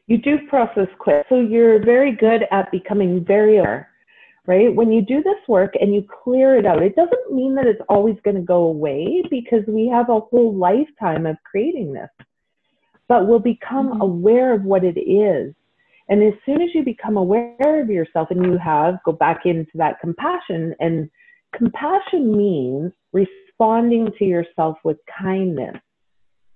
You 0.08 0.18
do 0.18 0.40
process 0.48 0.88
quick, 0.98 1.26
so 1.30 1.40
you're 1.40 1.84
very 1.84 2.16
good 2.16 2.44
at 2.52 2.72
becoming 2.72 3.24
very 3.24 3.58
aware. 3.58 3.90
Right? 4.48 4.74
When 4.74 4.92
you 4.92 5.04
do 5.04 5.22
this 5.22 5.38
work 5.48 5.74
and 5.80 5.94
you 5.94 6.04
clear 6.24 6.58
it 6.58 6.66
out, 6.66 6.82
it 6.82 6.96
doesn't 6.96 7.32
mean 7.32 7.54
that 7.56 7.68
it's 7.68 7.82
always 7.88 8.16
going 8.24 8.36
to 8.36 8.42
go 8.42 8.64
away 8.64 9.22
because 9.30 9.64
we 9.68 9.88
have 9.90 10.10
a 10.10 10.20
whole 10.20 10.56
lifetime 10.56 11.28
of 11.28 11.36
creating 11.44 11.94
this. 11.94 12.10
But 13.08 13.28
we'll 13.28 13.38
become 13.38 13.92
mm-hmm. 13.92 14.02
aware 14.02 14.54
of 14.54 14.64
what 14.64 14.84
it 14.84 15.00
is. 15.00 15.54
And 16.08 16.24
as 16.24 16.34
soon 16.44 16.64
as 16.64 16.70
you 16.74 16.84
become 16.84 17.18
aware 17.18 17.82
of 17.82 17.90
yourself 17.92 18.32
and 18.32 18.44
you 18.44 18.58
have, 18.58 18.96
go 19.06 19.12
back 19.12 19.42
into 19.46 19.70
that 19.76 20.00
compassion 20.00 20.74
and 20.80 21.12
compassion 21.56 22.36
means 22.36 22.92
responding 23.14 24.10
to 24.18 24.26
yourself 24.26 24.78
with 24.84 24.98
kindness, 25.22 25.78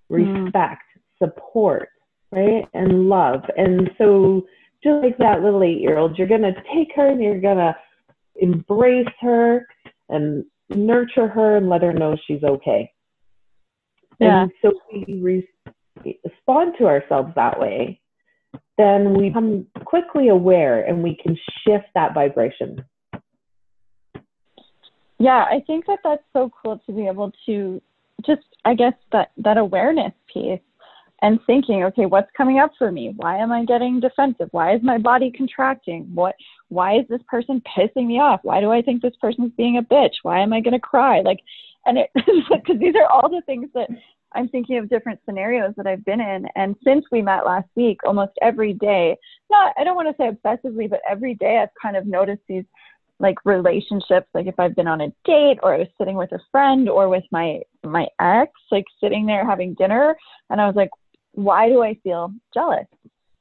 hmm. 0.10 0.16
respect, 0.16 0.84
mm. 0.98 1.28
support, 1.28 1.90
right? 2.32 2.66
And 2.74 3.10
love. 3.10 3.44
And 3.58 3.90
so, 3.98 4.46
just 4.84 5.04
like 5.04 5.18
that 5.20 5.42
little 5.42 5.64
eight 5.64 5.80
year 5.80 5.98
old, 5.98 6.18
you're 6.18 6.28
going 6.28 6.42
to 6.42 6.54
take 6.74 6.90
her 6.96 7.08
and 7.08 7.22
you're 7.22 7.40
going 7.40 7.58
to 7.58 7.76
embrace 8.36 9.08
her 9.22 9.66
and 10.10 10.44
nurture 10.70 11.28
her 11.28 11.58
and 11.58 11.70
let 11.70 11.82
her 11.82 11.94
know 11.94 12.18
she's 12.28 12.44
okay. 12.44 12.92
Yeah. 14.20 14.44
And 14.44 14.52
so 14.62 14.74
we 14.92 15.20
re- 15.22 16.18
respond 16.24 16.76
to 16.80 16.86
ourselves 16.86 17.32
that 17.36 17.60
way, 17.60 18.02
then 18.78 19.14
we 19.14 19.30
become 19.30 19.68
quickly 19.86 20.30
aware 20.30 20.84
and 20.84 21.04
we 21.04 21.18
can 21.22 21.38
shift 21.66 21.86
that 21.96 22.14
vibration 22.14 22.84
yeah 25.24 25.46
i 25.50 25.64
think 25.66 25.86
that 25.86 26.00
that's 26.04 26.24
so 26.34 26.52
cool 26.62 26.82
to 26.86 26.92
be 26.92 27.08
able 27.08 27.32
to 27.46 27.82
just 28.26 28.44
i 28.66 28.74
guess 28.74 28.94
that 29.12 29.32
that 29.38 29.58
awareness 29.58 30.14
piece 30.32 30.60
and 31.24 31.40
thinking 31.48 31.84
okay 31.84 32.06
what's 32.06 32.30
coming 32.36 32.60
up 32.60 32.72
for 32.78 32.92
me? 32.92 33.14
Why 33.16 33.38
am 33.38 33.52
i 33.52 33.66
getting 33.66 34.00
defensive? 34.00 34.50
Why 34.52 34.76
is 34.76 34.82
my 34.84 34.98
body 34.98 35.32
contracting? 35.36 36.10
What 36.14 36.36
why 36.68 36.98
is 36.98 37.06
this 37.10 37.22
person 37.28 37.62
pissing 37.76 38.08
me 38.08 38.20
off? 38.20 38.42
Why 38.44 38.60
do 38.60 38.72
i 38.72 38.82
think 38.82 39.02
this 39.02 39.16
person's 39.20 39.54
being 39.58 39.78
a 39.78 39.82
bitch? 39.82 40.16
Why 40.22 40.42
am 40.42 40.54
i 40.54 40.60
going 40.60 40.74
to 40.74 40.80
cry? 40.80 41.22
Like 41.22 41.40
and 41.86 41.98
it 41.98 42.10
because 42.16 42.80
these 42.80 42.96
are 42.96 43.10
all 43.10 43.30
the 43.30 43.42
things 43.46 43.70
that 43.74 43.88
i'm 44.34 44.50
thinking 44.50 44.78
of 44.78 44.90
different 44.90 45.20
scenarios 45.26 45.74
that 45.78 45.88
i've 45.88 46.06
been 46.06 46.22
in. 46.22 46.46
And 46.56 46.76
since 46.84 47.06
we 47.12 47.22
met 47.22 47.46
last 47.46 47.70
week 47.76 48.00
almost 48.06 48.34
every 48.42 48.74
day 48.74 49.18
not 49.50 49.74
i 49.78 49.84
don't 49.84 49.96
want 49.96 50.10
to 50.10 50.22
say 50.22 50.30
obsessively 50.30 50.90
but 50.90 51.02
every 51.10 51.36
day 51.36 51.60
i've 51.62 51.70
kind 51.82 51.96
of 51.96 52.06
noticed 52.06 52.42
these 52.48 52.66
like 53.20 53.36
relationships 53.46 54.28
like 54.34 54.48
if 54.48 54.60
i've 54.60 54.76
been 54.76 54.88
on 54.88 55.02
a 55.02 55.08
date 55.24 55.58
or 55.64 55.74
i 55.74 55.78
was 55.78 55.88
sitting 55.98 56.16
with 56.16 56.32
a 56.32 56.40
friend 56.52 56.90
or 56.90 57.10
with 57.10 57.24
my 57.32 57.60
my 57.84 58.06
ex 58.20 58.52
like 58.72 58.86
sitting 59.02 59.26
there 59.26 59.46
having 59.46 59.74
dinner 59.76 60.16
and 60.50 60.60
i 60.60 60.66
was 60.66 60.76
like 60.76 60.90
why 61.34 61.68
do 61.68 61.84
i 61.84 61.96
feel 62.04 62.32
jealous? 62.54 62.86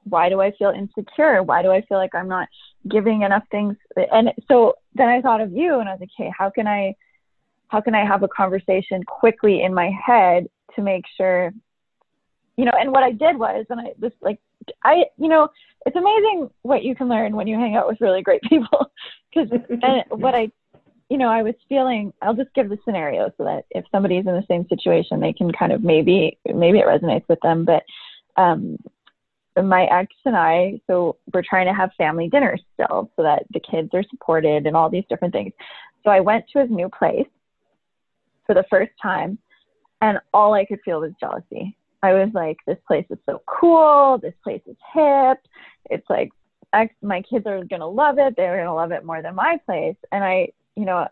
Why 0.04 0.28
do 0.28 0.40
i 0.40 0.50
feel 0.58 0.70
insecure? 0.70 1.42
Why 1.42 1.62
do 1.62 1.70
i 1.70 1.82
feel 1.82 1.98
like 1.98 2.14
i'm 2.14 2.28
not 2.28 2.48
giving 2.88 3.22
enough 3.22 3.44
things? 3.50 3.76
And 3.96 4.30
so 4.48 4.74
then 4.94 5.08
i 5.08 5.20
thought 5.20 5.40
of 5.40 5.52
you 5.52 5.78
and 5.78 5.88
i 5.88 5.92
was 5.92 6.00
like 6.00 6.10
hey 6.16 6.30
how 6.36 6.50
can 6.50 6.66
i 6.66 6.94
how 7.68 7.80
can 7.80 7.94
i 7.94 8.04
have 8.04 8.22
a 8.22 8.28
conversation 8.28 9.02
quickly 9.04 9.62
in 9.62 9.72
my 9.72 9.90
head 10.04 10.46
to 10.74 10.82
make 10.82 11.04
sure 11.16 11.52
you 12.56 12.64
know 12.64 12.72
and 12.78 12.90
what 12.90 13.02
i 13.02 13.10
did 13.10 13.38
was 13.38 13.64
and 13.70 13.80
i 13.80 13.92
this 13.98 14.12
like 14.20 14.38
i 14.84 15.04
you 15.16 15.28
know 15.28 15.48
it's 15.86 15.96
amazing 15.96 16.50
what 16.62 16.84
you 16.84 16.94
can 16.94 17.08
learn 17.08 17.34
when 17.34 17.46
you 17.46 17.56
hang 17.56 17.74
out 17.76 17.86
with 17.86 18.00
really 18.00 18.22
great 18.22 18.42
people 18.48 18.90
because 19.32 19.48
and 19.82 20.04
what 20.10 20.34
i 20.34 20.50
you 21.08 21.18
know 21.18 21.28
i 21.28 21.42
was 21.42 21.54
feeling 21.68 22.12
i'll 22.22 22.34
just 22.34 22.52
give 22.54 22.68
the 22.68 22.78
scenario 22.84 23.30
so 23.36 23.44
that 23.44 23.64
if 23.70 23.84
somebody's 23.90 24.26
in 24.26 24.34
the 24.34 24.44
same 24.48 24.66
situation 24.68 25.20
they 25.20 25.32
can 25.32 25.50
kind 25.52 25.72
of 25.72 25.82
maybe 25.82 26.38
maybe 26.54 26.78
it 26.78 26.86
resonates 26.86 27.28
with 27.28 27.40
them 27.42 27.64
but 27.64 27.82
um 28.36 28.76
my 29.62 29.84
ex 29.84 30.12
and 30.24 30.36
i 30.36 30.80
so 30.86 31.16
we're 31.34 31.42
trying 31.42 31.66
to 31.66 31.74
have 31.74 31.90
family 31.98 32.28
dinners 32.28 32.62
still 32.74 33.10
so 33.16 33.22
that 33.22 33.44
the 33.52 33.60
kids 33.60 33.90
are 33.92 34.04
supported 34.10 34.66
and 34.66 34.76
all 34.76 34.88
these 34.88 35.04
different 35.08 35.32
things 35.32 35.52
so 36.04 36.10
i 36.10 36.20
went 36.20 36.44
to 36.50 36.60
his 36.60 36.70
new 36.70 36.88
place 36.88 37.28
for 38.46 38.54
the 38.54 38.64
first 38.70 38.92
time 39.00 39.38
and 40.00 40.18
all 40.32 40.54
i 40.54 40.64
could 40.64 40.80
feel 40.84 41.00
was 41.00 41.12
jealousy 41.20 41.76
I 42.02 42.12
was 42.14 42.30
like, 42.34 42.56
this 42.66 42.78
place 42.86 43.06
is 43.10 43.18
so 43.26 43.42
cool. 43.46 44.18
This 44.18 44.34
place 44.42 44.62
is 44.66 44.76
hip. 44.92 45.38
It's 45.90 46.08
like, 46.10 46.30
my 47.02 47.22
kids 47.22 47.46
are 47.46 47.64
going 47.64 47.80
to 47.80 47.86
love 47.86 48.18
it. 48.18 48.34
They're 48.36 48.56
going 48.56 48.66
to 48.66 48.72
love 48.72 48.92
it 48.92 49.04
more 49.04 49.22
than 49.22 49.34
my 49.34 49.58
place. 49.66 49.96
And 50.10 50.24
I, 50.24 50.48
you 50.76 50.84
know, 50.84 51.06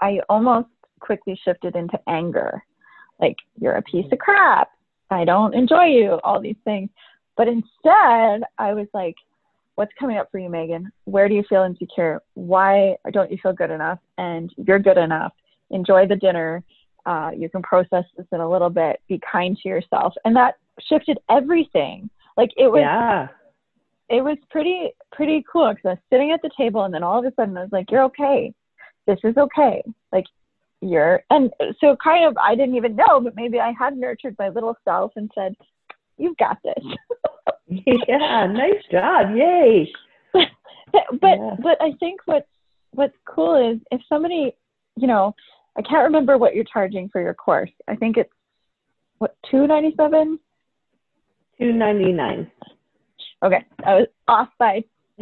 I 0.00 0.20
almost 0.28 0.68
quickly 1.00 1.38
shifted 1.44 1.76
into 1.76 1.98
anger. 2.08 2.62
Like, 3.20 3.36
you're 3.60 3.76
a 3.76 3.82
piece 3.82 4.06
of 4.10 4.18
crap. 4.18 4.70
I 5.10 5.24
don't 5.24 5.54
enjoy 5.54 5.84
you, 5.84 6.18
all 6.24 6.40
these 6.40 6.56
things. 6.64 6.90
But 7.36 7.48
instead, 7.48 8.42
I 8.58 8.72
was 8.72 8.88
like, 8.94 9.14
what's 9.74 9.92
coming 9.98 10.18
up 10.18 10.30
for 10.30 10.38
you, 10.38 10.48
Megan? 10.48 10.90
Where 11.04 11.28
do 11.28 11.34
you 11.34 11.44
feel 11.48 11.62
insecure? 11.62 12.20
Why 12.34 12.96
don't 13.12 13.30
you 13.30 13.38
feel 13.42 13.52
good 13.52 13.70
enough? 13.70 13.98
And 14.18 14.52
you're 14.56 14.78
good 14.78 14.98
enough. 14.98 15.32
Enjoy 15.70 16.06
the 16.06 16.16
dinner 16.16 16.62
uh, 17.06 17.30
you 17.36 17.48
can 17.48 17.62
process 17.62 18.04
this 18.16 18.26
in 18.32 18.40
a 18.40 18.48
little 18.48 18.70
bit 18.70 19.00
be 19.08 19.20
kind 19.30 19.56
to 19.62 19.68
yourself 19.68 20.14
and 20.24 20.36
that 20.36 20.54
shifted 20.88 21.18
everything 21.30 22.08
like 22.36 22.50
it 22.56 22.68
was 22.68 22.80
yeah 22.80 23.28
it 24.08 24.22
was 24.22 24.36
pretty 24.50 24.90
pretty 25.12 25.44
cool 25.50 25.70
because 25.70 25.84
I 25.84 25.88
was 25.90 25.98
sitting 26.10 26.32
at 26.32 26.42
the 26.42 26.50
table 26.56 26.84
and 26.84 26.92
then 26.92 27.02
all 27.02 27.18
of 27.18 27.24
a 27.24 27.34
sudden 27.34 27.56
I 27.56 27.62
was 27.62 27.72
like, 27.72 27.90
"You're 27.90 28.04
okay. 28.04 28.52
This 29.06 29.18
is 29.24 29.36
okay. 29.36 29.82
Like 30.12 30.24
you're." 30.80 31.22
And 31.30 31.50
so 31.80 31.96
kind 32.02 32.26
of 32.26 32.36
I 32.36 32.54
didn't 32.54 32.76
even 32.76 32.96
know, 32.96 33.20
but 33.20 33.36
maybe 33.36 33.60
I 33.60 33.72
had 33.78 33.96
nurtured 33.96 34.36
my 34.38 34.48
little 34.48 34.76
self 34.84 35.12
and 35.16 35.30
said, 35.34 35.54
"You've 36.18 36.36
got 36.36 36.58
this." 36.62 36.84
yeah, 38.08 38.46
nice 38.46 38.82
job. 38.90 39.34
Yay. 39.36 39.90
but 40.32 40.46
yeah. 41.22 41.56
but 41.62 41.80
I 41.80 41.92
think 42.00 42.20
what's 42.26 42.48
what's 42.92 43.16
cool 43.24 43.72
is 43.72 43.80
if 43.90 44.00
somebody, 44.08 44.54
you 44.96 45.06
know, 45.06 45.34
I 45.76 45.82
can't 45.82 46.04
remember 46.04 46.36
what 46.36 46.54
you're 46.54 46.64
charging 46.64 47.08
for 47.08 47.20
your 47.20 47.34
course. 47.34 47.70
I 47.88 47.96
think 47.96 48.16
it's 48.16 48.32
what 49.18 49.36
297 49.50 50.38
299 51.58 52.50
Okay, 53.42 53.64
I 53.84 53.94
was 53.94 54.06
off 54.28 54.48
by 54.58 54.84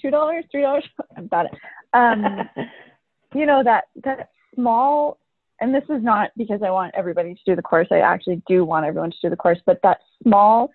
two 0.00 0.10
dollars, 0.10 0.44
three 0.50 0.62
dollars. 0.62 0.84
I've 1.16 1.30
got 1.30 1.46
it. 1.46 1.52
Um, 1.94 2.48
you 3.34 3.46
know 3.46 3.62
that 3.64 3.84
that 4.04 4.30
small, 4.54 5.18
and 5.60 5.74
this 5.74 5.84
is 5.84 6.02
not 6.02 6.30
because 6.36 6.60
I 6.64 6.70
want 6.70 6.94
everybody 6.96 7.34
to 7.34 7.40
do 7.46 7.56
the 7.56 7.62
course. 7.62 7.88
I 7.90 7.98
actually 7.98 8.42
do 8.46 8.64
want 8.64 8.86
everyone 8.86 9.10
to 9.10 9.16
do 9.22 9.30
the 9.30 9.36
course, 9.36 9.58
but 9.64 9.80
that 9.82 9.98
small 10.22 10.70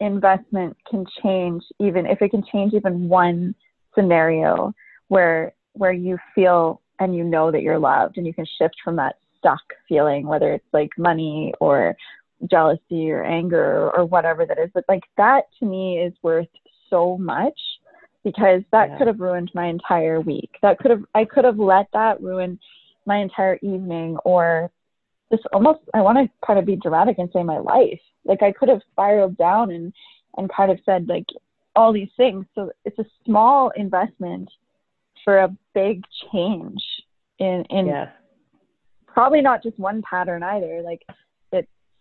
investment 0.00 0.76
can 0.90 1.04
change 1.22 1.62
even 1.80 2.04
if 2.06 2.20
it 2.20 2.30
can 2.30 2.42
change 2.52 2.74
even 2.74 3.08
one 3.08 3.54
scenario 3.94 4.72
where 5.08 5.54
where 5.74 5.92
you 5.92 6.18
feel 6.34 6.80
and 6.98 7.14
you 7.14 7.22
know 7.22 7.50
that 7.50 7.62
you're 7.62 7.78
loved 7.78 8.16
and 8.16 8.26
you 8.26 8.34
can 8.34 8.46
shift 8.58 8.74
from 8.82 8.96
that 8.96 9.16
stuck 9.38 9.62
feeling 9.88 10.26
whether 10.26 10.52
it's 10.52 10.66
like 10.72 10.90
money 10.98 11.52
or 11.60 11.96
jealousy 12.50 13.10
or 13.10 13.22
anger 13.22 13.90
or 13.96 14.04
whatever 14.04 14.44
that 14.46 14.58
is 14.58 14.70
but 14.74 14.84
like 14.88 15.02
that 15.16 15.44
to 15.58 15.66
me 15.66 15.98
is 15.98 16.12
worth 16.22 16.48
so 16.90 17.16
much 17.18 17.58
because 18.22 18.62
that 18.72 18.90
yeah. 18.90 18.98
could 18.98 19.06
have 19.06 19.20
ruined 19.20 19.50
my 19.54 19.66
entire 19.66 20.20
week 20.20 20.50
that 20.62 20.78
could 20.78 20.90
have 20.90 21.02
i 21.14 21.24
could 21.24 21.44
have 21.44 21.58
let 21.58 21.86
that 21.92 22.20
ruin 22.20 22.58
my 23.06 23.18
entire 23.18 23.56
evening 23.62 24.16
or 24.24 24.70
just 25.30 25.44
almost 25.52 25.80
i 25.94 26.00
want 26.00 26.18
to 26.18 26.46
kind 26.46 26.58
of 26.58 26.66
be 26.66 26.76
dramatic 26.76 27.18
and 27.18 27.30
say 27.32 27.42
my 27.42 27.58
life 27.58 28.00
like 28.24 28.42
i 28.42 28.52
could 28.52 28.68
have 28.68 28.80
spiraled 28.92 29.36
down 29.36 29.70
and 29.70 29.92
and 30.36 30.50
kind 30.52 30.70
of 30.70 30.78
said 30.84 31.08
like 31.08 31.26
all 31.76 31.92
these 31.92 32.08
things 32.16 32.44
so 32.54 32.70
it's 32.84 32.98
a 32.98 33.04
small 33.24 33.70
investment 33.76 34.48
for 35.24 35.38
a 35.38 35.56
big 35.74 36.02
change 36.32 36.82
in 37.38 37.64
in 37.70 37.86
yeah. 37.86 38.10
probably 39.06 39.40
not 39.40 39.62
just 39.62 39.78
one 39.78 40.02
pattern 40.02 40.42
either 40.42 40.82
like 40.82 41.02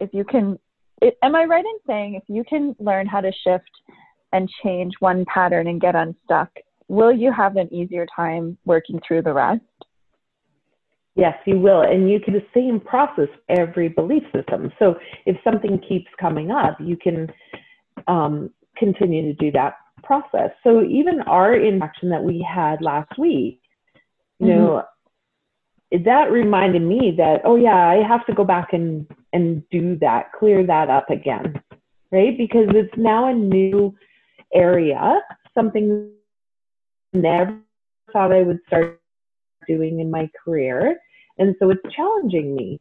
if 0.04 0.10
you 0.13 0.24
can 0.24 0.58
it, 1.02 1.18
am 1.24 1.36
i 1.36 1.44
right 1.44 1.66
in 1.66 1.80
saying 1.88 2.16
if 2.16 2.24
you 2.28 2.44
can 2.48 2.76
learn 2.80 3.08
how 3.08 3.22
to 3.22 3.32
shift 3.46 3.72
and 4.32 4.50
change 4.63 4.94
one 5.00 5.26
pattern 5.26 5.68
and 5.68 5.82
get 5.82 5.96
unstuck 5.96 6.50
will 6.88 7.12
you 7.12 7.32
have 7.32 7.56
an 7.56 7.72
easier 7.74 8.06
time 8.16 8.58
working 8.66 9.00
through 9.08 9.22
the 9.22 9.34
rest 9.34 9.62
Yes, 11.16 11.36
you 11.46 11.60
will. 11.60 11.82
And 11.82 12.10
you 12.10 12.20
can 12.20 12.34
the 12.34 12.44
same 12.54 12.80
process 12.80 13.28
every 13.50 13.89
belief 13.89 14.24
system. 14.36 14.72
So 14.80 14.96
if 15.26 15.38
something 15.44 15.80
keeps 15.88 16.10
coming 16.20 16.50
up, 16.50 16.78
you 16.80 16.98
can 16.98 17.32
um, 18.08 18.50
continue 18.78 19.22
to 19.22 19.34
do 19.34 19.52
that 19.52 19.76
process. 20.04 20.50
So 20.63 20.84
even 20.84 21.22
our 21.28 21.56
interaction 21.56 22.10
that 22.10 22.24
we 22.24 22.46
had 22.48 22.82
last 22.82 23.12
week, 23.18 23.62
you 24.39 24.48
mm-hmm. 24.48 24.58
know, 24.58 24.84
that 26.06 26.32
reminded 26.32 26.82
me 26.82 27.13
that, 27.17 27.41
oh 27.45 27.56
yeah, 27.56 27.88
I 27.88 28.06
have 28.08 28.25
to 28.25 28.34
go 28.34 28.43
back 28.43 28.73
and, 28.73 29.06
and 29.32 29.63
do 29.69 29.95
that, 29.99 30.32
clear 30.32 30.65
that 30.65 30.89
up 30.89 31.10
again, 31.10 31.62
right? 32.12 32.36
Because 32.38 32.67
it's 32.69 32.93
now 32.97 33.29
a 33.29 33.34
new 33.34 33.95
area, 34.53 35.19
something 35.53 36.10
never 37.13 37.60
thought 38.12 38.32
I 38.32 38.41
would 38.41 38.60
start 38.67 38.99
doing 39.67 39.99
in 39.99 40.10
my 40.10 40.29
career. 40.43 40.97
And 41.38 41.56
so 41.60 41.69
it's 41.69 41.82
challenging 41.95 42.56
me. 42.56 42.79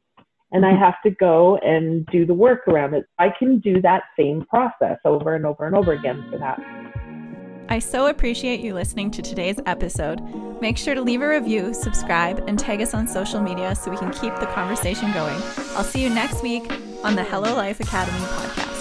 And 0.53 0.67
I 0.67 0.77
have 0.79 0.97
to 1.05 1.11
go 1.11 1.57
and 1.59 2.05
do 2.07 2.27
the 2.27 2.35
work 2.35 2.69
around 2.69 2.93
it. 2.95 3.07
I 3.19 3.31
can 3.39 3.59
do 3.59 3.81
that 3.83 4.03
same 4.19 4.45
process 4.47 4.99
over 5.05 5.35
and 5.35 5.47
over 5.47 5.67
and 5.67 5.75
over 5.75 5.93
again 5.93 6.27
for 6.31 6.39
that. 6.39 7.02
I 7.73 7.79
so 7.79 8.09
appreciate 8.09 8.61
you 8.61 8.75
listening 8.75 9.11
to 9.13 9.23
today's 9.23 9.59
episode. 9.65 10.21
Make 10.61 10.77
sure 10.77 10.95
to 10.95 11.01
leave 11.01 11.23
a 11.23 11.27
review, 11.27 11.73
subscribe, 11.73 12.45
and 12.47 12.59
tag 12.59 12.83
us 12.83 12.93
on 12.93 13.09
social 13.09 13.41
media 13.41 13.75
so 13.75 13.91
we 13.91 13.97
can 13.97 14.11
keep 14.11 14.37
the 14.41 14.47
conversation 14.49 15.11
going. 15.15 15.41
I'll 15.75 15.83
see 15.83 16.03
you 16.03 16.11
next 16.11 16.43
week 16.43 16.71
on 17.03 17.15
the 17.15 17.25
Hello 17.25 17.57
Life 17.57 17.81
Academy 17.81 18.19
podcast. 18.27 18.72